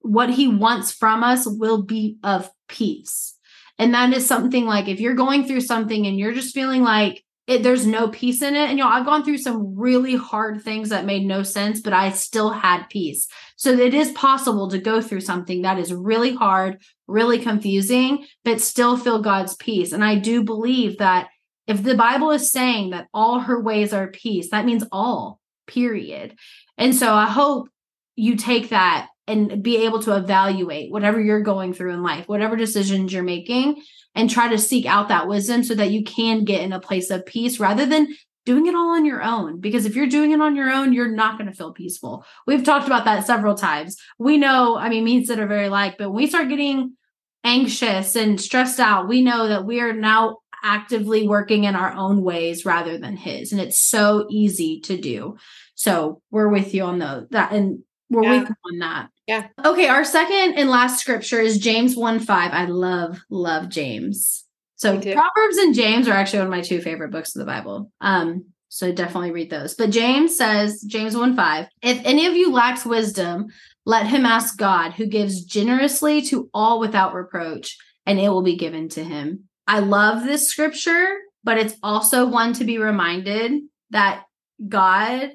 what 0.00 0.30
he 0.30 0.48
wants 0.48 0.92
from 0.92 1.22
us 1.22 1.46
will 1.46 1.82
be 1.82 2.18
of 2.22 2.50
peace. 2.68 3.36
And 3.78 3.94
that 3.94 4.12
is 4.12 4.26
something 4.26 4.66
like 4.66 4.88
if 4.88 5.00
you're 5.00 5.14
going 5.14 5.46
through 5.46 5.60
something 5.62 6.06
and 6.06 6.18
you're 6.18 6.32
just 6.32 6.54
feeling 6.54 6.82
like 6.82 7.24
it, 7.48 7.62
there's 7.62 7.86
no 7.86 8.08
peace 8.08 8.42
in 8.42 8.54
it. 8.54 8.68
And 8.68 8.78
you 8.78 8.84
know, 8.84 8.90
I've 8.90 9.06
gone 9.06 9.24
through 9.24 9.38
some 9.38 9.74
really 9.74 10.14
hard 10.14 10.62
things 10.62 10.90
that 10.90 11.06
made 11.06 11.26
no 11.26 11.42
sense, 11.42 11.80
but 11.80 11.94
I 11.94 12.10
still 12.10 12.50
had 12.50 12.88
peace. 12.90 13.26
So 13.56 13.70
it 13.70 13.94
is 13.94 14.12
possible 14.12 14.68
to 14.68 14.78
go 14.78 15.00
through 15.00 15.22
something 15.22 15.62
that 15.62 15.78
is 15.78 15.92
really 15.92 16.34
hard, 16.34 16.82
really 17.06 17.38
confusing, 17.38 18.26
but 18.44 18.60
still 18.60 18.98
feel 18.98 19.22
God's 19.22 19.56
peace. 19.56 19.92
And 19.92 20.04
I 20.04 20.16
do 20.16 20.44
believe 20.44 20.98
that 20.98 21.28
if 21.66 21.82
the 21.82 21.94
Bible 21.94 22.30
is 22.32 22.52
saying 22.52 22.90
that 22.90 23.08
all 23.14 23.40
her 23.40 23.60
ways 23.60 23.94
are 23.94 24.08
peace, 24.08 24.50
that 24.50 24.66
means 24.66 24.84
all, 24.92 25.40
period. 25.66 26.36
And 26.76 26.94
so 26.94 27.14
I 27.14 27.26
hope 27.26 27.70
you 28.14 28.36
take 28.36 28.68
that 28.70 29.08
and 29.26 29.62
be 29.62 29.84
able 29.84 30.02
to 30.02 30.16
evaluate 30.16 30.90
whatever 30.90 31.20
you're 31.20 31.42
going 31.42 31.72
through 31.72 31.94
in 31.94 32.02
life, 32.02 32.28
whatever 32.28 32.56
decisions 32.56 33.12
you're 33.12 33.22
making, 33.22 33.82
and 34.14 34.28
try 34.28 34.48
to 34.48 34.58
seek 34.58 34.86
out 34.86 35.08
that 35.08 35.28
wisdom 35.28 35.62
so 35.62 35.74
that 35.74 35.90
you 35.90 36.02
can 36.02 36.44
get 36.44 36.62
in 36.62 36.72
a 36.72 36.80
place 36.80 37.10
of 37.10 37.26
peace 37.26 37.60
rather 37.60 37.86
than 37.86 38.08
doing 38.44 38.66
it 38.66 38.74
all 38.74 38.94
on 38.94 39.04
your 39.04 39.22
own. 39.22 39.60
Because 39.60 39.84
if 39.84 39.94
you're 39.94 40.06
doing 40.06 40.32
it 40.32 40.40
on 40.40 40.56
your 40.56 40.70
own, 40.70 40.92
you're 40.92 41.12
not 41.12 41.38
going 41.38 41.50
to 41.50 41.56
feel 41.56 41.72
peaceful. 41.72 42.24
We've 42.46 42.64
talked 42.64 42.86
about 42.86 43.04
that 43.04 43.26
several 43.26 43.54
times. 43.54 43.96
We 44.18 44.38
know, 44.38 44.76
I 44.76 44.88
mean, 44.88 45.04
me 45.04 45.24
Sid 45.24 45.38
are 45.38 45.46
very 45.46 45.68
like, 45.68 45.98
but 45.98 46.08
when 46.08 46.16
we 46.16 46.26
start 46.26 46.48
getting 46.48 46.96
anxious 47.44 48.16
and 48.16 48.40
stressed 48.40 48.80
out, 48.80 49.06
we 49.06 49.22
know 49.22 49.48
that 49.48 49.66
we 49.66 49.80
are 49.80 49.92
now 49.92 50.38
actively 50.64 51.28
working 51.28 51.64
in 51.64 51.76
our 51.76 51.92
own 51.92 52.22
ways 52.22 52.64
rather 52.64 52.98
than 52.98 53.16
his. 53.16 53.52
And 53.52 53.60
it's 53.60 53.80
so 53.80 54.26
easy 54.30 54.80
to 54.80 54.96
do. 54.96 55.36
So 55.74 56.22
we're 56.30 56.48
with 56.48 56.74
you 56.74 56.84
on 56.84 56.98
the 56.98 57.28
that 57.30 57.52
and 57.52 57.80
we're 58.10 58.22
yeah. 58.22 58.40
with 58.40 58.50
on 58.50 58.78
that. 58.78 59.10
Yeah. 59.26 59.48
Okay. 59.64 59.88
Our 59.88 60.04
second 60.04 60.54
and 60.54 60.70
last 60.70 61.00
scripture 61.00 61.40
is 61.40 61.58
James 61.58 61.96
1 61.96 62.20
5. 62.20 62.52
I 62.52 62.64
love, 62.64 63.20
love 63.30 63.68
James. 63.68 64.44
So 64.76 64.92
Proverbs 65.00 65.56
and 65.56 65.74
James 65.74 66.06
are 66.06 66.12
actually 66.12 66.38
one 66.38 66.46
of 66.46 66.52
my 66.52 66.60
two 66.60 66.80
favorite 66.80 67.10
books 67.10 67.34
of 67.34 67.40
the 67.40 67.46
Bible. 67.46 67.90
Um, 68.00 68.46
so 68.68 68.92
definitely 68.92 69.32
read 69.32 69.50
those. 69.50 69.74
But 69.74 69.90
James 69.90 70.36
says, 70.36 70.82
James 70.82 71.16
1 71.16 71.34
5, 71.34 71.66
if 71.82 72.00
any 72.04 72.26
of 72.26 72.34
you 72.34 72.52
lacks 72.52 72.86
wisdom, 72.86 73.48
let 73.84 74.06
him 74.06 74.26
ask 74.26 74.56
God, 74.56 74.92
who 74.92 75.06
gives 75.06 75.44
generously 75.44 76.22
to 76.22 76.50
all 76.52 76.78
without 76.78 77.14
reproach, 77.14 77.76
and 78.06 78.20
it 78.20 78.28
will 78.28 78.42
be 78.42 78.56
given 78.56 78.88
to 78.90 79.02
him. 79.02 79.48
I 79.66 79.80
love 79.80 80.24
this 80.24 80.48
scripture, 80.48 81.06
but 81.42 81.58
it's 81.58 81.74
also 81.82 82.26
one 82.26 82.52
to 82.54 82.64
be 82.64 82.78
reminded 82.78 83.62
that 83.90 84.24
God 84.66 85.32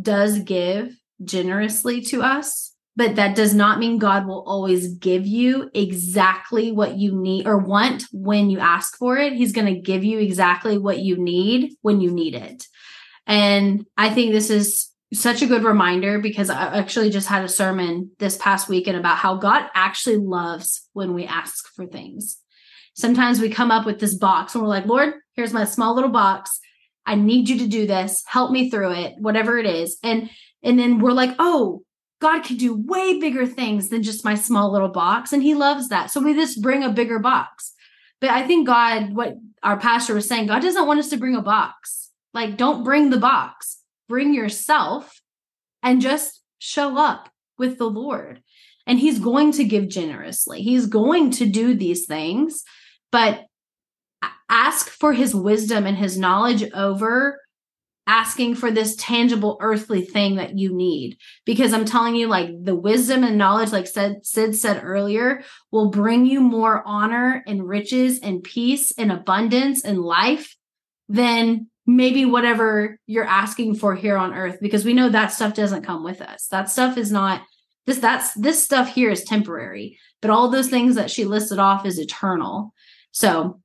does 0.00 0.38
give 0.40 0.97
generously 1.24 2.00
to 2.00 2.22
us 2.22 2.68
but 2.98 3.14
that 3.14 3.36
does 3.36 3.54
not 3.54 3.78
mean 3.78 3.98
God 3.98 4.26
will 4.26 4.42
always 4.42 4.94
give 4.94 5.24
you 5.24 5.70
exactly 5.72 6.72
what 6.72 6.98
you 6.98 7.14
need 7.14 7.46
or 7.46 7.56
want 7.56 8.06
when 8.10 8.50
you 8.50 8.58
ask 8.58 8.96
for 8.96 9.16
it. 9.16 9.34
He's 9.34 9.52
going 9.52 9.72
to 9.72 9.80
give 9.80 10.02
you 10.02 10.18
exactly 10.18 10.78
what 10.78 10.98
you 10.98 11.16
need 11.16 11.74
when 11.82 12.00
you 12.00 12.10
need 12.10 12.34
it. 12.34 12.66
And 13.24 13.86
I 13.96 14.10
think 14.10 14.32
this 14.32 14.50
is 14.50 14.90
such 15.14 15.42
a 15.42 15.46
good 15.46 15.62
reminder 15.62 16.18
because 16.18 16.50
I 16.50 16.76
actually 16.76 17.10
just 17.10 17.28
had 17.28 17.44
a 17.44 17.48
sermon 17.48 18.10
this 18.18 18.36
past 18.36 18.68
weekend 18.68 18.96
about 18.96 19.18
how 19.18 19.36
God 19.36 19.70
actually 19.74 20.16
loves 20.16 20.88
when 20.92 21.14
we 21.14 21.24
ask 21.24 21.68
for 21.76 21.86
things. 21.86 22.38
Sometimes 22.94 23.38
we 23.38 23.48
come 23.48 23.70
up 23.70 23.86
with 23.86 24.00
this 24.00 24.16
box 24.16 24.56
and 24.56 24.62
we're 24.62 24.68
like, 24.68 24.86
Lord, 24.86 25.14
here's 25.34 25.52
my 25.52 25.66
small 25.66 25.94
little 25.94 26.10
box. 26.10 26.58
I 27.06 27.14
need 27.14 27.48
you 27.48 27.58
to 27.58 27.68
do 27.68 27.86
this. 27.86 28.24
Help 28.26 28.50
me 28.50 28.70
through 28.70 28.90
it, 28.94 29.14
whatever 29.18 29.56
it 29.56 29.66
is. 29.66 29.98
And 30.02 30.30
and 30.62 30.78
then 30.78 30.98
we're 30.98 31.12
like, 31.12 31.34
oh, 31.38 31.82
God 32.20 32.42
can 32.42 32.56
do 32.56 32.74
way 32.74 33.20
bigger 33.20 33.46
things 33.46 33.90
than 33.90 34.02
just 34.02 34.24
my 34.24 34.34
small 34.34 34.72
little 34.72 34.88
box. 34.88 35.32
And 35.32 35.42
he 35.42 35.54
loves 35.54 35.88
that. 35.88 36.10
So 36.10 36.20
we 36.20 36.34
just 36.34 36.60
bring 36.60 36.82
a 36.82 36.90
bigger 36.90 37.18
box. 37.18 37.74
But 38.20 38.30
I 38.30 38.46
think 38.46 38.66
God, 38.66 39.14
what 39.14 39.34
our 39.62 39.78
pastor 39.78 40.14
was 40.14 40.26
saying, 40.26 40.48
God 40.48 40.62
doesn't 40.62 40.86
want 40.86 40.98
us 40.98 41.10
to 41.10 41.16
bring 41.16 41.36
a 41.36 41.42
box. 41.42 42.10
Like, 42.34 42.56
don't 42.56 42.82
bring 42.82 43.10
the 43.10 43.18
box, 43.18 43.78
bring 44.08 44.34
yourself 44.34 45.20
and 45.82 46.00
just 46.00 46.42
show 46.58 46.98
up 46.98 47.28
with 47.56 47.78
the 47.78 47.88
Lord. 47.88 48.42
And 48.86 48.98
he's 48.98 49.20
going 49.20 49.52
to 49.52 49.64
give 49.64 49.88
generously, 49.88 50.62
he's 50.62 50.86
going 50.86 51.30
to 51.32 51.46
do 51.46 51.74
these 51.74 52.06
things. 52.06 52.64
But 53.12 53.44
ask 54.48 54.88
for 54.88 55.12
his 55.12 55.34
wisdom 55.34 55.86
and 55.86 55.96
his 55.96 56.18
knowledge 56.18 56.68
over 56.72 57.40
asking 58.08 58.54
for 58.54 58.70
this 58.70 58.96
tangible 58.96 59.58
earthly 59.60 60.02
thing 60.02 60.36
that 60.36 60.58
you 60.58 60.74
need. 60.74 61.16
Because 61.44 61.72
i'm 61.72 61.84
telling 61.84 62.16
you 62.16 62.26
like 62.26 62.50
the 62.62 62.74
wisdom 62.74 63.22
and 63.22 63.38
knowledge 63.38 63.70
like 63.70 63.86
said 63.86 64.24
sid 64.24 64.56
said 64.56 64.82
earlier 64.82 65.42
will 65.70 65.90
bring 65.90 66.26
you 66.26 66.40
more 66.40 66.82
honor 66.86 67.44
and 67.46 67.68
riches 67.68 68.18
and 68.20 68.42
peace 68.42 68.92
and 68.98 69.12
abundance 69.12 69.84
and 69.84 70.00
life 70.00 70.56
than 71.08 71.68
maybe 71.86 72.24
whatever 72.24 72.98
you're 73.06 73.24
asking 73.24 73.74
for 73.74 73.94
here 73.94 74.16
on 74.16 74.34
earth. 74.34 74.58
Because 74.60 74.84
we 74.84 74.94
know 74.94 75.08
that 75.08 75.32
stuff 75.32 75.54
doesn't 75.54 75.84
come 75.84 76.02
with 76.02 76.20
us. 76.20 76.46
That 76.48 76.68
stuff 76.70 76.96
is 76.98 77.12
not 77.12 77.42
this 77.86 77.98
that's 77.98 78.34
this 78.34 78.62
stuff 78.62 78.88
here 78.88 79.10
is 79.10 79.24
temporary. 79.24 79.98
But 80.20 80.30
all 80.30 80.50
those 80.50 80.68
things 80.68 80.96
that 80.96 81.10
she 81.10 81.24
listed 81.24 81.58
off 81.58 81.86
is 81.86 81.98
eternal. 81.98 82.74
So 83.12 83.60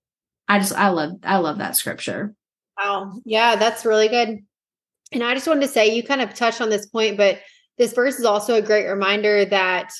i 0.48 0.60
just 0.60 0.74
i 0.74 0.90
love 0.90 1.12
i 1.24 1.38
love 1.38 1.60
that 1.60 1.76
scripture 1.76 2.36
Wow. 2.78 3.20
Yeah, 3.26 3.56
that's 3.56 3.86
really 3.86 4.08
good. 4.08 4.40
And 5.12 5.24
I 5.24 5.34
just 5.34 5.48
wanted 5.48 5.62
to 5.62 5.68
say, 5.68 5.94
you 5.94 6.04
kind 6.04 6.22
of 6.22 6.34
touched 6.34 6.62
on 6.62 6.70
this 6.70 6.88
point, 6.88 7.18
but 7.18 7.40
this 7.78 7.94
verse 7.94 8.20
is 8.20 8.26
also 8.26 8.56
a 8.56 8.62
great 8.62 8.88
reminder 8.88 9.46
that 9.46 9.92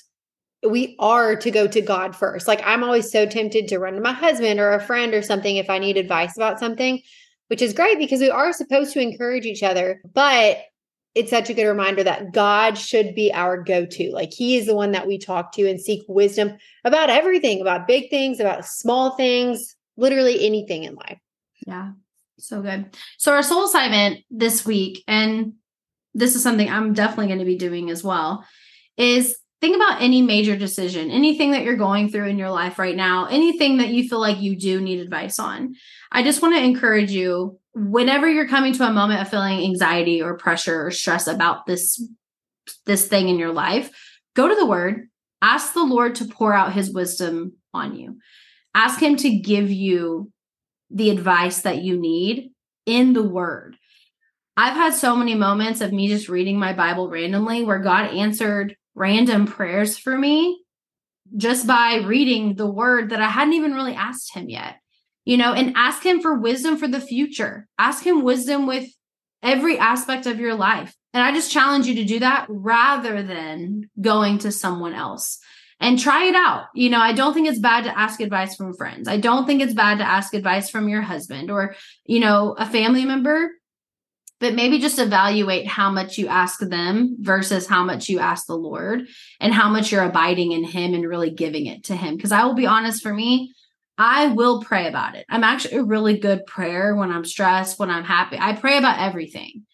we 0.68 0.96
are 1.00 1.36
to 1.36 1.52
go 1.52 1.68
to 1.68 1.82
God 1.82 2.16
first. 2.16 2.48
Like 2.48 2.62
I'm 2.66 2.84
always 2.84 3.12
so 3.12 3.26
tempted 3.26 3.68
to 3.68 3.80
run 3.80 3.94
to 3.94 4.02
my 4.02 4.14
husband 4.14 4.60
or 4.60 4.72
a 4.72 4.80
friend 4.80 5.14
or 5.14 5.22
something 5.22 5.58
if 5.58 5.70
I 5.70 5.78
need 5.78 5.98
advice 5.98 6.38
about 6.38 6.60
something, 6.60 7.02
which 7.48 7.62
is 7.62 7.74
great 7.74 7.98
because 7.98 8.22
we 8.22 8.30
are 8.30 8.54
supposed 8.54 8.94
to 8.94 9.02
encourage 9.02 9.46
each 9.46 9.64
other. 9.64 10.02
But 10.14 10.60
it's 11.16 11.30
such 11.30 11.50
a 11.50 11.54
good 11.54 11.68
reminder 11.68 12.04
that 12.04 12.32
God 12.32 12.78
should 12.78 13.14
be 13.14 13.32
our 13.34 13.62
go 13.62 13.86
to. 13.86 14.12
Like 14.12 14.32
He 14.32 14.58
is 14.58 14.66
the 14.66 14.76
one 14.76 14.92
that 14.94 15.06
we 15.06 15.18
talk 15.20 15.52
to 15.54 15.70
and 15.70 15.80
seek 15.80 16.04
wisdom 16.08 16.58
about 16.86 17.10
everything, 17.10 17.62
about 17.62 17.88
big 17.88 18.10
things, 18.10 18.40
about 18.40 18.66
small 18.66 19.12
things, 19.12 19.76
literally 19.98 20.46
anything 20.46 20.86
in 20.86 20.96
life. 20.96 21.20
Yeah. 21.68 21.92
So 22.44 22.62
good. 22.62 22.98
So 23.18 23.34
our 23.34 23.44
soul 23.44 23.66
assignment 23.66 24.26
this 24.30 24.66
week, 24.66 25.04
and 25.08 25.54
this 26.14 26.36
is 26.36 26.44
something 26.44 26.70
I'm 26.70 26.94
definitely 26.94 27.28
going 27.28 27.40
to 27.40 27.46
be 27.46 27.58
doing 27.58 27.90
as 27.90 28.04
well, 28.04 28.46
is 28.98 29.38
think 29.62 29.78
about 29.78 30.02
any 30.02 30.22
major 30.22 30.58
decision, 30.58 31.10
anything 31.10 31.52
that 31.52 31.64
you're 31.64 31.78
going 31.78 32.10
through 32.10 32.28
in 32.28 32.38
your 32.38 32.52
life 32.52 32.78
right 32.78 32.98
now, 32.98 33.28
anything 33.28 33.78
that 33.78 33.90
you 33.90 34.10
feel 34.10 34.20
like 34.20 34.42
you 34.42 34.58
do 34.58 34.82
need 34.82 35.00
advice 35.00 35.40
on. 35.40 35.74
I 36.12 36.22
just 36.22 36.42
want 36.42 36.56
to 36.56 36.64
encourage 36.64 37.12
you 37.12 37.60
whenever 37.74 38.30
you're 38.30 38.48
coming 38.48 38.74
to 38.74 38.88
a 38.88 38.92
moment 38.92 39.22
of 39.22 39.30
feeling 39.30 39.64
anxiety 39.64 40.22
or 40.22 40.38
pressure 40.38 40.86
or 40.86 40.92
stress 40.92 41.28
about 41.28 41.66
this 41.66 42.06
this 42.86 43.08
thing 43.08 43.30
in 43.30 43.40
your 43.40 43.54
life, 43.54 43.90
go 44.36 44.50
to 44.50 44.56
the 44.56 44.66
word, 44.66 45.08
ask 45.42 45.74
the 45.74 45.84
Lord 45.84 46.16
to 46.16 46.26
pour 46.26 46.54
out 46.54 46.74
his 46.74 46.92
wisdom 46.92 47.54
on 47.74 47.96
you. 47.96 48.18
Ask 48.76 49.02
him 49.02 49.16
to 49.18 49.30
give 49.30 49.72
you 49.72 50.32
the 50.94 51.10
advice 51.10 51.62
that 51.62 51.82
you 51.82 52.00
need 52.00 52.52
in 52.86 53.14
the 53.14 53.24
word. 53.24 53.76
I've 54.56 54.76
had 54.76 54.94
so 54.94 55.16
many 55.16 55.34
moments 55.34 55.82
of 55.82 55.92
me 55.92 56.08
just 56.08 56.30
reading 56.30 56.60
my 56.60 56.74
Bible 56.74 57.10
randomly 57.10 57.64
where 57.64 57.80
God 57.80 58.14
answered 58.14 58.76
random 58.94 59.48
prayers 59.48 59.98
for 59.98 60.16
me 60.16 60.64
just 61.36 61.66
by 61.66 61.96
reading 62.06 62.56
the 62.56 62.70
word 62.70 63.10
that 63.10 63.22
I 63.22 63.28
hadn't 63.28 63.54
even 63.54 63.74
really 63.74 63.96
asked 63.96 64.34
him 64.34 64.50
yet. 64.50 64.76
You 65.26 65.38
know, 65.38 65.54
and 65.54 65.74
ask 65.78 66.06
him 66.06 66.22
for 66.22 66.38
wisdom 66.38 66.76
for 66.76 66.88
the 66.88 67.00
future. 67.00 67.66
Ask 67.80 68.06
him 68.06 68.24
wisdom 68.24 68.68
with 68.68 68.90
every 69.42 69.80
aspect 69.80 70.26
of 70.26 70.38
your 70.38 70.54
life. 70.54 70.94
And 71.14 71.24
I 71.24 71.32
just 71.32 71.52
challenge 71.52 71.88
you 71.88 71.96
to 71.96 72.04
do 72.04 72.20
that 72.20 72.46
rather 72.50 73.24
than 73.24 73.90
going 74.00 74.40
to 74.40 74.52
someone 74.52 74.94
else 74.94 75.40
and 75.84 76.00
try 76.00 76.24
it 76.24 76.36
out. 76.36 76.68
You 76.74 76.90
know, 76.90 77.00
I 77.00 77.12
don't 77.12 77.34
think 77.34 77.48
it's 77.48 77.60
bad 77.60 77.84
to 77.84 77.98
ask 77.98 78.22
advice 78.22 78.56
from 78.56 78.74
friends. 78.74 79.10
I 79.10 79.18
don't 79.18 79.46
think 79.46 79.62
it's 79.62 79.74
bad 79.74 79.98
to 79.98 80.06
ask 80.06 80.34
advice 80.34 80.70
from 80.70 80.88
your 80.88 81.02
husband 81.02 81.52
or, 81.52 81.76
you 82.06 82.22
know, 82.22 82.56
a 82.58 82.66
family 82.66 83.04
member 83.04 83.52
but 84.40 84.56
maybe 84.56 84.78
just 84.78 85.00
evaluate 85.00 85.66
how 85.66 85.90
much 85.90 86.18
you 86.18 86.28
ask 86.28 86.60
them 86.60 87.16
versus 87.22 87.66
how 87.66 87.82
much 87.82 88.10
you 88.10 88.20
ask 88.20 88.46
the 88.46 88.58
Lord 88.58 89.08
and 89.40 89.54
how 89.54 89.70
much 89.70 89.90
you're 89.90 90.04
abiding 90.04 90.52
in 90.52 90.66
Him 90.66 90.94
and 90.94 91.08
really 91.08 91.30
giving 91.30 91.66
it 91.66 91.86
to 91.86 91.96
Him. 91.96 92.18
Because 92.18 92.34
I 92.34 92.44
will 92.44 92.54
be 92.54 92.66
honest, 92.66 93.02
for 93.02 93.14
me, 93.14 93.54
I 93.98 94.28
will 94.28 94.62
pray 94.62 94.90
about 94.90 95.16
it. 95.16 95.26
I'm 95.30 95.46
actually 95.46 95.78
a 95.78 95.84
really 95.84 96.18
good 96.20 96.46
prayer 96.46 96.94
when 96.94 97.10
I'm 97.10 97.24
stressed, 97.24 97.80
when 97.80 97.90
I'm 97.90 98.04
happy. 98.04 98.38
I 98.38 98.52
pray 98.52 98.78
about 98.78 99.00
everything. 99.00 99.66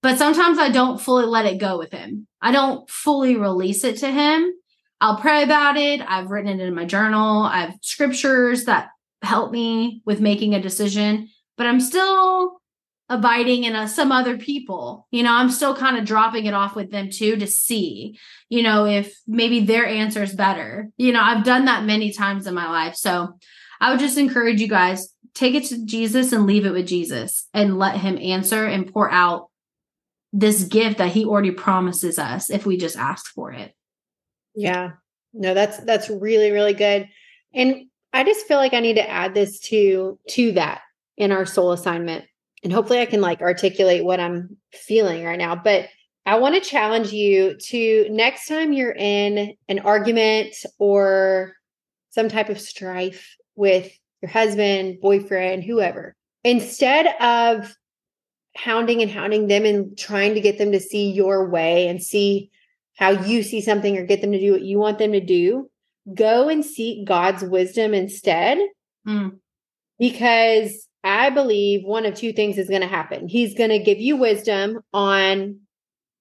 But 0.00 0.16
sometimes 0.16 0.58
I 0.58 0.70
don't 0.70 0.98
fully 0.98 1.26
let 1.26 1.44
it 1.44 1.60
go 1.60 1.76
with 1.76 1.92
Him, 1.92 2.26
I 2.40 2.50
don't 2.50 2.88
fully 2.88 3.36
release 3.36 3.84
it 3.84 3.98
to 3.98 4.10
Him. 4.10 4.54
I'll 5.00 5.20
pray 5.20 5.42
about 5.42 5.76
it. 5.76 6.00
I've 6.00 6.30
written 6.30 6.60
it 6.60 6.64
in 6.64 6.74
my 6.74 6.84
journal. 6.84 7.42
I 7.42 7.60
have 7.60 7.74
scriptures 7.82 8.64
that 8.64 8.88
help 9.22 9.52
me 9.52 10.02
with 10.04 10.20
making 10.20 10.54
a 10.54 10.62
decision, 10.62 11.28
but 11.56 11.66
I'm 11.66 11.80
still 11.80 12.58
abiding 13.08 13.64
in 13.64 13.74
a, 13.74 13.88
some 13.88 14.12
other 14.12 14.36
people 14.36 15.06
you 15.10 15.22
know 15.22 15.32
i'm 15.32 15.50
still 15.50 15.74
kind 15.74 15.96
of 15.96 16.04
dropping 16.04 16.44
it 16.44 16.52
off 16.54 16.76
with 16.76 16.90
them 16.90 17.08
too 17.10 17.36
to 17.36 17.46
see 17.46 18.18
you 18.48 18.62
know 18.62 18.84
if 18.84 19.18
maybe 19.26 19.60
their 19.60 19.86
answer 19.86 20.22
is 20.22 20.34
better 20.34 20.90
you 20.96 21.12
know 21.12 21.22
i've 21.22 21.44
done 21.44 21.64
that 21.64 21.84
many 21.84 22.12
times 22.12 22.46
in 22.46 22.54
my 22.54 22.68
life 22.70 22.94
so 22.94 23.32
i 23.80 23.90
would 23.90 24.00
just 24.00 24.18
encourage 24.18 24.60
you 24.60 24.68
guys 24.68 25.14
take 25.34 25.54
it 25.54 25.64
to 25.64 25.84
jesus 25.86 26.32
and 26.32 26.46
leave 26.46 26.66
it 26.66 26.72
with 26.72 26.86
jesus 26.86 27.48
and 27.54 27.78
let 27.78 27.96
him 27.96 28.18
answer 28.18 28.66
and 28.66 28.92
pour 28.92 29.10
out 29.10 29.48
this 30.32 30.64
gift 30.64 30.98
that 30.98 31.12
he 31.12 31.24
already 31.24 31.50
promises 31.50 32.18
us 32.18 32.50
if 32.50 32.66
we 32.66 32.76
just 32.76 32.96
ask 32.96 33.32
for 33.32 33.50
it 33.52 33.74
yeah. 34.58 34.90
No 35.32 35.54
that's 35.54 35.78
that's 35.78 36.10
really 36.10 36.50
really 36.50 36.74
good. 36.74 37.08
And 37.54 37.86
i 38.12 38.24
just 38.24 38.46
feel 38.46 38.56
like 38.56 38.72
i 38.72 38.80
need 38.80 38.96
to 38.96 39.08
add 39.08 39.34
this 39.34 39.60
to 39.60 40.18
to 40.30 40.52
that 40.52 40.80
in 41.16 41.32
our 41.32 41.46
soul 41.46 41.72
assignment. 41.72 42.24
And 42.64 42.72
hopefully 42.72 43.00
I 43.00 43.06
can 43.06 43.20
like 43.20 43.40
articulate 43.40 44.04
what 44.04 44.20
I'm 44.20 44.56
feeling 44.72 45.24
right 45.24 45.38
now. 45.38 45.54
But 45.54 45.88
I 46.26 46.38
want 46.38 46.54
to 46.54 46.60
challenge 46.60 47.12
you 47.12 47.56
to 47.68 48.06
next 48.10 48.46
time 48.46 48.72
you're 48.72 48.94
in 48.94 49.54
an 49.68 49.78
argument 49.80 50.54
or 50.78 51.54
some 52.10 52.28
type 52.28 52.48
of 52.48 52.60
strife 52.60 53.36
with 53.56 53.90
your 54.22 54.30
husband, 54.30 55.00
boyfriend, 55.00 55.64
whoever, 55.64 56.16
instead 56.44 57.14
of 57.20 57.74
hounding 58.56 59.02
and 59.02 59.10
hounding 59.10 59.46
them 59.46 59.64
and 59.64 59.96
trying 59.96 60.34
to 60.34 60.40
get 60.40 60.58
them 60.58 60.72
to 60.72 60.80
see 60.80 61.10
your 61.10 61.48
way 61.48 61.86
and 61.86 62.02
see 62.02 62.50
how 62.98 63.10
you 63.10 63.44
see 63.44 63.60
something 63.60 63.96
or 63.96 64.04
get 64.04 64.20
them 64.20 64.32
to 64.32 64.40
do 64.40 64.52
what 64.52 64.62
you 64.62 64.78
want 64.78 64.98
them 64.98 65.12
to 65.12 65.20
do, 65.20 65.70
go 66.12 66.48
and 66.48 66.64
seek 66.64 67.06
God's 67.06 67.44
wisdom 67.44 67.94
instead. 67.94 68.58
Mm. 69.06 69.38
Because 70.00 70.88
I 71.04 71.30
believe 71.30 71.84
one 71.84 72.06
of 72.06 72.16
two 72.16 72.32
things 72.32 72.58
is 72.58 72.68
going 72.68 72.82
to 72.82 72.88
happen. 72.88 73.28
He's 73.28 73.54
going 73.54 73.70
to 73.70 73.78
give 73.78 73.98
you 73.98 74.16
wisdom 74.16 74.80
on 74.92 75.60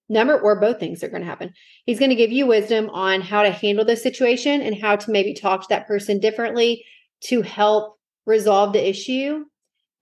number 0.08 0.40
or 0.40 0.60
both 0.60 0.80
things 0.80 1.04
are 1.04 1.10
going 1.10 1.24
to 1.24 1.28
happen. 1.28 1.52
He's 1.86 2.00
going 2.00 2.12
to 2.12 2.16
give 2.16 2.32
you 2.32 2.46
wisdom 2.46 2.90
on 2.92 3.22
how 3.22 3.42
to 3.42 3.50
handle 3.50 3.84
the 3.84 3.98
situation 3.98 4.62
and 4.62 4.80
how 4.80 4.96
to 4.98 5.12
maybe 5.12 5.34
talk 5.34 5.62
to 5.62 5.68
that 5.70 5.88
person 5.88 6.20
differently 6.20 6.86
to 7.24 7.42
help 7.42 7.98
resolve 8.28 8.74
the 8.74 8.88
issue 8.88 9.46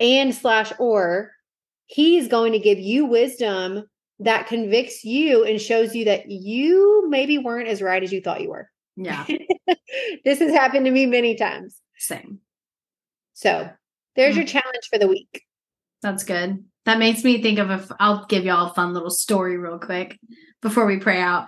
and 0.01 0.35
slash 0.35 0.73
or 0.77 1.31
he's 1.85 2.27
going 2.27 2.51
to 2.51 2.59
give 2.59 2.79
you 2.79 3.05
wisdom 3.05 3.85
that 4.19 4.47
convicts 4.47 5.03
you 5.03 5.43
and 5.43 5.59
shows 5.59 5.93
you 5.93 6.05
that 6.05 6.29
you 6.29 7.07
maybe 7.09 7.37
weren't 7.37 7.67
as 7.67 7.81
right 7.81 8.01
as 8.01 8.11
you 8.11 8.21
thought 8.21 8.41
you 8.41 8.49
were. 8.49 8.69
Yeah. 8.95 9.25
this 10.25 10.39
has 10.39 10.51
happened 10.51 10.85
to 10.85 10.91
me 10.91 11.05
many 11.05 11.35
times. 11.35 11.81
Same. 11.97 12.39
So 13.33 13.69
there's 14.15 14.31
mm-hmm. 14.31 14.39
your 14.39 14.47
challenge 14.47 14.89
for 14.89 14.97
the 14.97 15.07
week. 15.07 15.43
That's 16.01 16.23
good. 16.23 16.63
That 16.85 16.99
makes 16.99 17.23
me 17.23 17.41
think 17.41 17.59
of 17.59 17.69
a. 17.69 17.95
I'll 17.99 18.25
give 18.25 18.45
y'all 18.45 18.69
a 18.69 18.73
fun 18.73 18.93
little 18.93 19.09
story 19.09 19.57
real 19.57 19.79
quick 19.79 20.19
before 20.61 20.85
we 20.85 20.97
pray 20.97 21.19
out. 21.19 21.47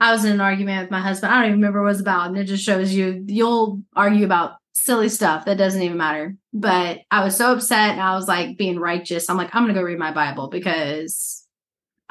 I 0.00 0.12
was 0.12 0.24
in 0.24 0.32
an 0.32 0.40
argument 0.40 0.84
with 0.84 0.90
my 0.90 1.00
husband. 1.00 1.32
I 1.32 1.36
don't 1.36 1.50
even 1.50 1.58
remember 1.60 1.82
what 1.82 1.88
it 1.88 1.92
was 1.92 2.00
about, 2.00 2.28
and 2.28 2.38
it 2.38 2.44
just 2.44 2.64
shows 2.64 2.92
you 2.92 3.22
you'll 3.28 3.82
argue 3.94 4.24
about 4.24 4.52
silly 4.72 5.10
stuff 5.10 5.44
that 5.44 5.58
doesn't 5.58 5.82
even 5.82 5.98
matter. 5.98 6.34
But 6.54 7.00
I 7.10 7.22
was 7.22 7.36
so 7.36 7.52
upset, 7.52 7.90
and 7.90 8.00
I 8.00 8.14
was 8.14 8.26
like 8.26 8.56
being 8.56 8.78
righteous. 8.78 9.28
I'm 9.28 9.36
like, 9.36 9.54
I'm 9.54 9.64
gonna 9.64 9.74
go 9.74 9.82
read 9.82 9.98
my 9.98 10.12
Bible 10.12 10.48
because 10.48 11.39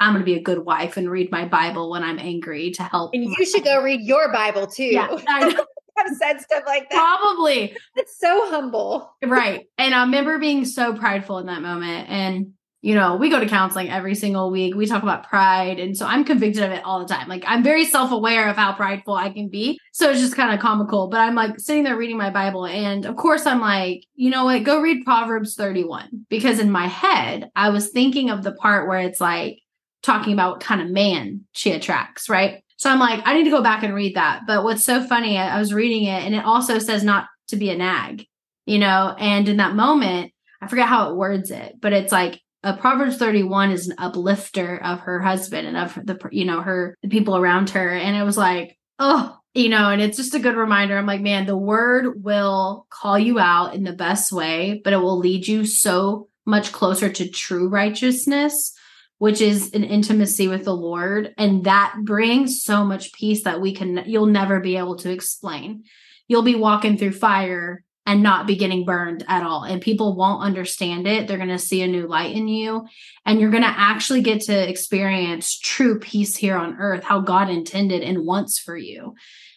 I'm 0.00 0.14
going 0.14 0.22
to 0.22 0.24
be 0.24 0.38
a 0.38 0.42
good 0.42 0.64
wife 0.64 0.96
and 0.96 1.10
read 1.10 1.30
my 1.30 1.44
Bible 1.46 1.90
when 1.90 2.02
I'm 2.02 2.18
angry 2.18 2.70
to 2.72 2.82
help. 2.82 3.12
And 3.14 3.24
you 3.24 3.46
should 3.46 3.64
go 3.64 3.82
read 3.82 4.00
your 4.00 4.32
Bible 4.32 4.66
too. 4.66 4.84
Yeah, 4.84 5.14
have 5.96 6.16
said 6.16 6.40
stuff 6.40 6.64
like 6.66 6.88
that. 6.90 6.96
Probably. 6.96 7.76
It's 7.96 8.18
so 8.18 8.50
humble. 8.50 9.14
Right. 9.24 9.66
And 9.78 9.94
I 9.94 10.02
remember 10.02 10.38
being 10.38 10.64
so 10.64 10.94
prideful 10.94 11.38
in 11.38 11.46
that 11.46 11.62
moment. 11.62 12.08
And, 12.08 12.52
you 12.82 12.94
know, 12.94 13.16
we 13.16 13.28
go 13.28 13.40
to 13.40 13.46
counseling 13.46 13.90
every 13.90 14.14
single 14.14 14.50
week. 14.50 14.74
We 14.74 14.86
talk 14.86 15.02
about 15.02 15.28
pride. 15.28 15.78
And 15.78 15.96
so 15.96 16.06
I'm 16.06 16.24
convicted 16.24 16.62
of 16.62 16.70
it 16.70 16.82
all 16.84 17.00
the 17.00 17.12
time. 17.12 17.28
Like 17.28 17.44
I'm 17.46 17.62
very 17.62 17.84
self 17.84 18.10
aware 18.10 18.48
of 18.48 18.56
how 18.56 18.72
prideful 18.72 19.14
I 19.14 19.30
can 19.30 19.48
be. 19.48 19.78
So 19.92 20.10
it's 20.10 20.20
just 20.20 20.36
kind 20.36 20.54
of 20.54 20.60
comical. 20.60 21.08
But 21.08 21.20
I'm 21.20 21.34
like 21.34 21.60
sitting 21.60 21.84
there 21.84 21.96
reading 21.96 22.16
my 22.16 22.30
Bible. 22.30 22.66
And 22.66 23.04
of 23.04 23.16
course, 23.16 23.44
I'm 23.46 23.60
like, 23.60 24.04
you 24.14 24.30
know 24.30 24.46
what? 24.46 24.62
Go 24.64 24.80
read 24.80 25.04
Proverbs 25.04 25.54
31. 25.54 26.26
Because 26.30 26.58
in 26.58 26.70
my 26.70 26.86
head, 26.86 27.50
I 27.54 27.68
was 27.68 27.90
thinking 27.90 28.30
of 28.30 28.42
the 28.42 28.52
part 28.52 28.88
where 28.88 29.00
it's 29.00 29.20
like, 29.20 29.58
talking 30.02 30.32
about 30.32 30.52
what 30.52 30.60
kind 30.60 30.80
of 30.80 30.88
man 30.88 31.44
she 31.52 31.72
attracts, 31.72 32.28
right? 32.28 32.62
So 32.76 32.90
I'm 32.90 32.98
like, 32.98 33.20
I 33.24 33.34
need 33.34 33.44
to 33.44 33.50
go 33.50 33.62
back 33.62 33.82
and 33.82 33.94
read 33.94 34.16
that. 34.16 34.42
But 34.46 34.64
what's 34.64 34.84
so 34.84 35.02
funny, 35.02 35.36
I, 35.36 35.58
was 35.58 35.74
reading 35.74 36.04
it 36.04 36.24
and 36.24 36.34
it 36.34 36.44
also 36.44 36.78
says 36.78 37.04
not 37.04 37.26
to 37.48 37.56
be 37.56 37.70
a 37.70 37.76
nag, 37.76 38.26
you 38.64 38.78
know, 38.78 39.14
and 39.18 39.48
in 39.48 39.58
that 39.58 39.74
moment, 39.74 40.32
I 40.62 40.66
forget 40.66 40.88
how 40.88 41.10
it 41.10 41.16
words 41.16 41.50
it, 41.50 41.74
but 41.80 41.92
it's 41.92 42.12
like 42.12 42.40
a 42.62 42.76
Proverbs 42.76 43.16
31 43.16 43.70
is 43.70 43.88
an 43.88 43.96
uplifter 43.98 44.82
of 44.82 45.00
her 45.00 45.20
husband 45.20 45.66
and 45.66 45.76
of 45.76 45.94
the, 45.94 46.18
you 46.30 46.44
know, 46.44 46.60
her, 46.62 46.96
the 47.02 47.08
people 47.08 47.36
around 47.36 47.70
her. 47.70 47.90
And 47.90 48.16
it 48.16 48.22
was 48.22 48.36
like, 48.36 48.78
oh, 48.98 49.36
you 49.54 49.68
know, 49.68 49.90
and 49.90 50.00
it's 50.00 50.16
just 50.16 50.34
a 50.34 50.38
good 50.38 50.56
reminder. 50.56 50.96
I'm 50.96 51.06
like, 51.06 51.22
man, 51.22 51.46
the 51.46 51.56
word 51.56 52.22
will 52.22 52.86
call 52.90 53.18
you 53.18 53.38
out 53.38 53.74
in 53.74 53.82
the 53.82 53.92
best 53.92 54.30
way, 54.30 54.80
but 54.84 54.92
it 54.92 54.98
will 54.98 55.18
lead 55.18 55.48
you 55.48 55.64
so 55.64 56.28
much 56.46 56.72
closer 56.72 57.10
to 57.10 57.28
true 57.28 57.68
righteousness 57.68 58.74
which 59.20 59.42
is 59.42 59.70
an 59.74 59.84
intimacy 59.84 60.48
with 60.48 60.64
the 60.64 60.74
Lord. 60.74 61.34
And 61.36 61.64
that 61.64 61.94
brings 62.04 62.62
so 62.62 62.86
much 62.86 63.12
peace 63.12 63.44
that 63.44 63.60
we 63.60 63.74
can, 63.74 64.02
you'll 64.06 64.24
never 64.24 64.60
be 64.60 64.78
able 64.78 64.96
to 64.96 65.12
explain. 65.12 65.84
You'll 66.26 66.40
be 66.40 66.54
walking 66.54 66.96
through 66.96 67.12
fire 67.12 67.84
and 68.06 68.22
not 68.22 68.46
be 68.46 68.56
getting 68.56 68.86
burned 68.86 69.26
at 69.28 69.42
all. 69.42 69.64
And 69.64 69.82
people 69.82 70.16
won't 70.16 70.42
understand 70.42 71.06
it. 71.06 71.28
They're 71.28 71.36
going 71.36 71.50
to 71.50 71.58
see 71.58 71.82
a 71.82 71.86
new 71.86 72.06
light 72.06 72.34
in 72.34 72.48
you. 72.48 72.86
And 73.26 73.38
you're 73.38 73.50
going 73.50 73.62
to 73.62 73.68
actually 73.68 74.22
get 74.22 74.40
to 74.44 74.68
experience 74.68 75.58
true 75.58 75.98
peace 75.98 76.34
here 76.34 76.56
on 76.56 76.78
earth, 76.78 77.04
how 77.04 77.20
God 77.20 77.50
intended 77.50 78.02
and 78.02 78.24
wants 78.24 78.58
for 78.58 78.74
you. 78.74 79.16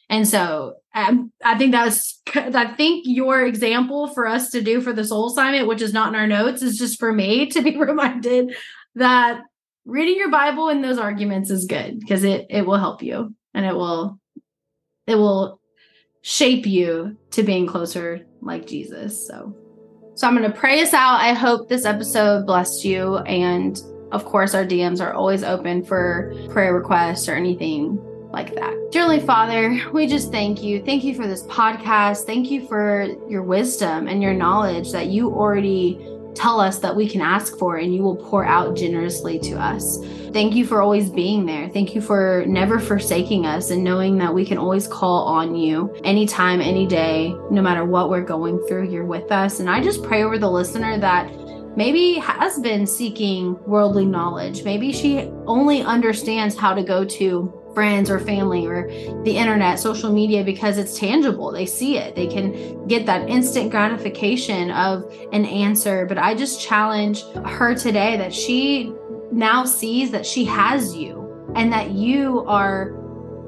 And 0.10 0.28
so 0.28 0.74
um, 0.94 1.32
I 1.42 1.58
think 1.58 1.72
that's, 1.72 2.22
I 2.36 2.74
think 2.76 3.04
your 3.08 3.46
example 3.46 4.08
for 4.10 4.28
us 4.28 4.50
to 4.50 4.62
do 4.62 4.82
for 4.82 4.92
the 4.92 5.06
soul 5.06 5.32
assignment, 5.32 5.70
which 5.70 5.82
is 5.82 5.94
not 5.94 6.10
in 6.10 6.16
our 6.16 6.28
notes, 6.28 6.62
is 6.62 6.78
just 6.78 7.00
for 7.00 7.14
me 7.14 7.46
to 7.52 7.62
be 7.62 7.78
reminded 7.78 8.58
that 8.96 9.44
reading 9.86 10.18
your 10.18 10.32
Bible 10.32 10.70
in 10.70 10.82
those 10.82 10.98
arguments 10.98 11.50
is 11.50 11.66
good 11.66 12.00
because 12.00 12.24
it 12.24 12.48
it 12.50 12.66
will 12.66 12.78
help 12.78 13.04
you 13.04 13.34
and 13.54 13.66
it 13.66 13.76
will 13.76 14.20
it 15.08 15.16
will 15.16 15.60
shape 16.22 16.66
you 16.66 17.18
to 17.32 17.44
being 17.44 17.68
closer 17.68 18.22
like 18.42 18.68
Jesus. 18.68 19.28
So 19.28 19.56
so 20.16 20.28
I'm 20.28 20.38
going 20.38 20.50
to 20.50 20.58
pray 20.58 20.80
us 20.82 20.94
out. 20.94 21.20
I 21.22 21.34
hope 21.34 21.68
this 21.68 21.86
episode 21.86 22.46
blessed 22.46 22.86
you 22.86 23.18
and 23.20 23.82
of 24.12 24.26
course 24.26 24.54
our 24.54 24.66
DMs 24.66 25.02
are 25.02 25.14
always 25.14 25.44
open 25.44 25.84
for 25.84 26.34
prayer 26.50 26.74
requests 26.74 27.28
or 27.28 27.34
anything 27.34 28.00
like 28.32 28.54
that. 28.56 28.74
Dearly 28.92 29.20
Father, 29.20 29.80
we 29.92 30.08
just 30.08 30.32
thank 30.32 30.64
you. 30.64 30.84
Thank 30.84 31.04
you 31.04 31.16
for 31.16 31.28
this 31.28 31.44
podcast. 31.44 32.26
Thank 32.26 32.50
you 32.50 32.68
for 32.68 33.08
your 33.28 33.44
wisdom 33.44 34.08
and 34.08 34.22
your 34.22 34.34
knowledge 34.34 34.92
that 34.92 35.08
you 35.08 35.30
already 35.32 36.00
tell 36.36 36.60
us 36.60 36.80
that 36.80 36.96
we 36.96 37.08
can 37.08 37.22
ask 37.22 37.58
for, 37.58 37.78
and 37.78 37.94
you 37.94 38.04
will 38.04 38.16
pour 38.16 38.46
out 38.46 38.76
generously 38.76 39.40
to 39.40 39.56
us. 39.56 40.00
Thank 40.32 40.56
you 40.56 40.66
for 40.66 40.82
always 40.82 41.10
being 41.10 41.46
there. 41.46 41.70
Thank 41.70 41.94
you 41.94 42.02
for 42.02 42.44
never 42.48 42.80
forsaking 42.80 43.46
us 43.46 43.70
and 43.70 43.84
knowing 43.84 44.18
that 44.18 44.34
we 44.34 44.46
can 44.46 44.58
always 44.58 44.88
call 44.88 45.26
on 45.26 45.56
you 45.56 45.96
anytime, 46.04 46.60
any 46.60 46.88
day, 46.88 47.36
no 47.52 47.62
matter 47.62 47.86
what 47.86 48.10
we're 48.10 48.22
going 48.22 48.64
through, 48.68 48.90
you're 48.90 49.06
with 49.06 49.32
us. 49.32 49.60
And 49.60 49.70
I 49.70 49.82
just 49.82 50.04
pray 50.04 50.24
over 50.24 50.40
the 50.40 50.50
listener 50.50 50.98
that 50.98 51.32
maybe 51.78 52.16
has 52.16 52.60
been 52.60 52.88
seeking 52.88 53.58
worldly 53.66 54.06
knowledge. 54.06 54.64
Maybe 54.64 54.92
she 54.92 55.30
only 55.46 55.82
understands 55.82 56.56
how 56.56 56.74
to 56.74 56.84
go 56.84 57.06
to 57.06 57.63
friends 57.74 58.10
or 58.10 58.20
family 58.20 58.66
or 58.66 58.88
the 59.24 59.38
internet, 59.38 59.80
social 59.80 60.12
media, 60.12 60.44
because 60.44 60.78
it's 60.78 60.98
tangible. 60.98 61.52
They 61.52 61.66
see 61.66 61.98
it, 61.98 62.16
they 62.16 62.28
can 62.28 62.88
get 62.88 63.06
that 63.06 63.30
instant 63.30 63.72
gratification 63.72 64.72
of 64.72 65.12
an 65.32 65.46
answer. 65.46 66.06
But 66.06 66.18
I 66.18 66.36
just 66.36 66.62
challenge 66.62 67.24
her 67.46 67.76
today 67.76 68.18
that 68.18 68.34
she 68.34 68.94
now 69.32 69.66
sees 69.66 70.12
that 70.12 70.26
she 70.26 70.46
has 70.46 70.96
you 70.96 71.52
and 71.56 71.72
that 71.74 71.92
you 71.92 72.46
are 72.46 73.03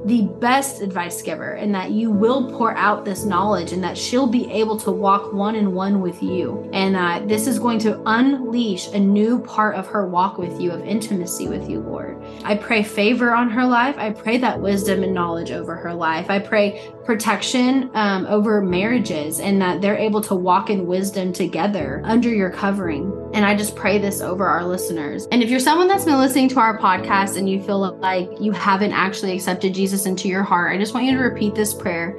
the 0.05 0.21
best 0.39 0.81
advice 0.81 1.23
giver 1.23 1.53
and 1.53 1.73
that 1.73 1.89
you 1.89 2.11
will 2.11 2.51
pour 2.51 2.75
out 2.77 3.05
this 3.05 3.25
knowledge 3.25 3.71
and 3.71 3.83
that 3.83 3.97
she'll 3.97 4.27
be 4.27 4.51
able 4.51 4.77
to 4.77 4.91
walk 4.91 5.33
one 5.33 5.55
in 5.55 5.73
one 5.73 5.99
with 5.99 6.21
you. 6.21 6.69
And 6.73 6.95
uh, 6.95 7.21
this 7.25 7.47
is 7.47 7.57
going 7.57 7.79
to 7.79 7.99
unleash 8.05 8.87
a 8.89 8.99
new 8.99 9.39
part 9.39 9.75
of 9.75 9.87
her 9.87 10.07
walk 10.07 10.37
with 10.37 10.61
you, 10.61 10.71
of 10.71 10.85
intimacy 10.85 11.47
with 11.47 11.67
you, 11.67 11.79
Lord. 11.79 12.23
I 12.43 12.55
pray 12.55 12.83
favor 12.83 13.33
on 13.33 13.49
her 13.49 13.65
life. 13.65 13.97
I 13.97 14.11
pray 14.11 14.37
that 14.37 14.61
wisdom 14.61 15.03
and 15.03 15.13
knowledge 15.13 15.49
over 15.51 15.75
her 15.75 15.93
life. 15.93 16.29
I 16.29 16.37
pray 16.37 16.93
protection 17.05 17.91
um, 17.93 18.25
over 18.25 18.61
marriages 18.61 19.39
and 19.39 19.61
that 19.61 19.79
they're 19.81 19.97
able 19.97 20.21
to 20.21 20.35
walk 20.35 20.69
in 20.69 20.87
wisdom 20.87 21.31
together 21.31 22.01
under 22.03 22.29
your 22.29 22.49
covering. 22.49 23.13
And 23.33 23.45
I 23.45 23.55
just 23.55 23.75
pray 23.75 23.99
this 23.99 24.21
over 24.21 24.45
our 24.45 24.65
listeners. 24.65 25.27
And 25.31 25.43
if 25.43 25.49
you're 25.49 25.59
someone 25.59 25.87
that's 25.87 26.05
been 26.05 26.17
listening 26.17 26.49
to 26.49 26.59
our 26.59 26.77
podcast 26.79 27.37
and 27.37 27.49
you 27.49 27.61
feel 27.61 27.95
like 27.97 28.29
you 28.39 28.51
haven't 28.51 28.91
actually 28.91 29.33
accepted 29.33 29.73
Jesus 29.73 30.05
into 30.05 30.27
your 30.27 30.43
heart, 30.43 30.73
I 30.73 30.79
just 30.79 30.93
want 30.93 31.05
you 31.05 31.11
to 31.11 31.19
repeat 31.19 31.53
this 31.53 31.73
prayer. 31.73 32.17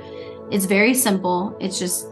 It's 0.50 0.66
very 0.66 0.94
simple. 0.94 1.56
It's 1.60 1.78
just, 1.78 2.06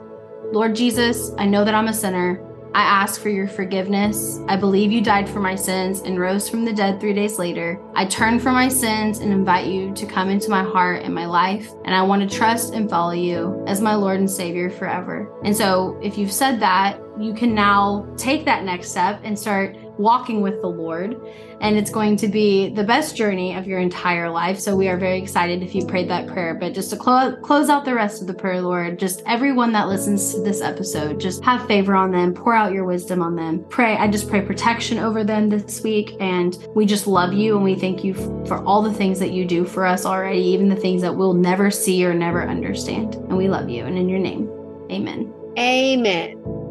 Lord 0.53 0.75
Jesus, 0.75 1.31
I 1.39 1.47
know 1.47 1.65
that 1.65 1.75
I'm 1.75 1.89
a 1.89 1.95
sinner. 1.95 2.43
I 2.75 2.83
ask 2.83 3.21
for 3.21 3.29
your 3.29 3.47
forgiveness. 3.47 4.41
I 4.49 4.57
believe 4.57 4.91
you 4.91 5.01
died 5.01 5.29
for 5.29 5.39
my 5.39 5.55
sins 5.55 6.01
and 6.01 6.19
rose 6.19 6.49
from 6.49 6.65
the 6.65 6.73
dead 6.73 7.01
three 7.01 7.13
days 7.13 7.39
later. 7.39 7.81
I 7.95 8.05
turn 8.05 8.41
from 8.41 8.55
my 8.55 8.69
sins 8.69 9.21
and 9.21 9.33
invite 9.33 9.69
you 9.69 9.95
to 9.95 10.07
come 10.07 10.29
into 10.29 10.51
my 10.51 10.65
heart 10.65 11.03
and 11.05 11.15
my 11.15 11.27
life. 11.27 11.71
And 11.85 11.95
I 11.95 12.03
want 12.03 12.29
to 12.29 12.37
trust 12.37 12.75
and 12.75 12.91
follow 12.91 13.13
you 13.13 13.63
as 13.69 13.81
my 13.81 13.95
Lord 13.95 14.19
and 14.19 14.29
Savior 14.29 14.71
forever. 14.71 15.31
And 15.45 15.57
so, 15.57 15.97
if 16.03 16.19
you've 16.19 16.33
said 16.33 16.59
that, 16.61 16.99
you 17.17 17.33
can 17.33 17.55
now 17.55 18.13
take 18.17 18.45
that 18.47 18.65
next 18.65 18.91
step 18.91 19.21
and 19.23 19.39
start 19.39 19.77
walking 19.99 20.41
with 20.41 20.61
the 20.61 20.69
Lord. 20.69 21.21
And 21.61 21.77
it's 21.77 21.91
going 21.91 22.17
to 22.19 22.29
be 22.29 22.69
the 22.71 22.85
best 22.85 23.17
journey 23.17 23.55
of 23.55 23.67
your 23.67 23.79
entire 23.79 24.29
life. 24.29 24.59
So 24.59 24.77
we 24.77 24.89
are 24.89 24.97
very 24.97 25.19
excited 25.19 25.63
if 25.63 25.75
you 25.75 25.87
prayed 25.87 26.11
that 26.11 26.27
prayer. 26.27 26.55
But 26.55 26.75
just 26.75 26.91
to 26.91 26.97
clo- 26.97 27.37
close 27.37 27.69
out 27.69 27.85
the 27.85 27.95
rest 27.95 28.21
of 28.21 28.27
the 28.27 28.35
prayer, 28.35 28.61
Lord, 28.61 28.99
just 28.99 29.23
everyone 29.27 29.73
that 29.73 29.89
listens 29.89 30.35
to 30.35 30.43
this 30.43 30.61
episode, 30.61 31.21
just 31.21 31.45
have 31.45 31.67
favor 31.67 31.95
on 31.95 32.11
them, 32.11 32.35
pour 32.35 32.55
out 32.55 32.73
your 32.73 32.85
wisdom 32.85 33.23
on 33.23 33.37
them. 33.37 33.65
Pray, 33.69 33.97
I 33.97 34.09
just 34.09 34.29
pray 34.29 34.43
protection 34.43 34.99
over 34.99 35.25
them 35.25 35.49
this 35.49 35.83
week. 35.83 36.17
And 36.21 36.57
we 36.75 36.87
just 36.87 37.07
love 37.07 37.33
you 37.33 37.55
and 37.55 37.65
we 37.65 37.75
thank 37.75 38.05
you 38.05 38.15
for 38.47 38.63
all 38.65 38.83
the 38.83 38.93
things 38.93 39.19
that 39.21 39.31
you 39.31 39.45
do 39.45 39.65
for 39.65 39.87
us 39.87 40.05
already, 40.05 40.41
even 40.41 40.69
the 40.69 40.77
things 40.77 41.03
that 41.03 41.15
we'll 41.15 41.35
never 41.35 41.71
see 41.71 42.05
or 42.05 42.15
never 42.15 42.47
understand. 42.47 43.15
And 43.15 43.37
we 43.37 43.49
love 43.49 43.69
you. 43.69 43.85
And 43.85 43.97
in 43.97 44.09
your 44.09 44.19
name, 44.21 44.51
amen. 44.91 45.33
Amen. 45.57 46.64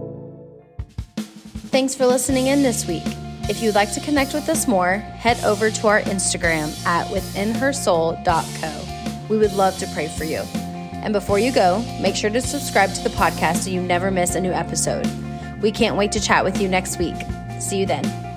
Thanks 1.74 1.96
for 1.96 2.06
listening 2.06 2.48
in 2.48 2.62
this 2.62 2.86
week. 2.86 3.02
If 3.50 3.64
you'd 3.64 3.74
like 3.74 3.92
to 3.94 4.00
connect 4.00 4.36
with 4.36 4.48
us 4.48 4.68
more, 4.68 4.98
head 4.98 5.44
over 5.44 5.72
to 5.72 5.88
our 5.88 6.02
Instagram 6.02 6.70
at 6.86 7.08
withinhersoul.co. 7.08 9.28
We 9.28 9.40
would 9.40 9.54
love 9.54 9.80
to 9.80 9.88
pray 9.88 10.08
for 10.08 10.24
you. 10.24 10.44
And 11.02 11.14
before 11.14 11.40
you 11.40 11.52
go, 11.52 11.84
make 12.00 12.16
sure 12.16 12.30
to 12.30 12.42
subscribe 12.42 12.94
to 12.94 13.02
the 13.02 13.10
podcast 13.10 13.64
so 13.64 13.72
you 13.72 13.82
never 13.82 14.12
miss 14.12 14.36
a 14.36 14.40
new 14.40 14.52
episode. 14.52 15.08
We 15.64 15.72
can't 15.72 15.98
wait 15.98 16.12
to 16.12 16.20
chat 16.20 16.44
with 16.44 16.62
you 16.62 16.68
next 16.68 17.00
week. 17.00 17.16
See 17.60 17.80
you 17.80 17.88
then. 17.88 18.33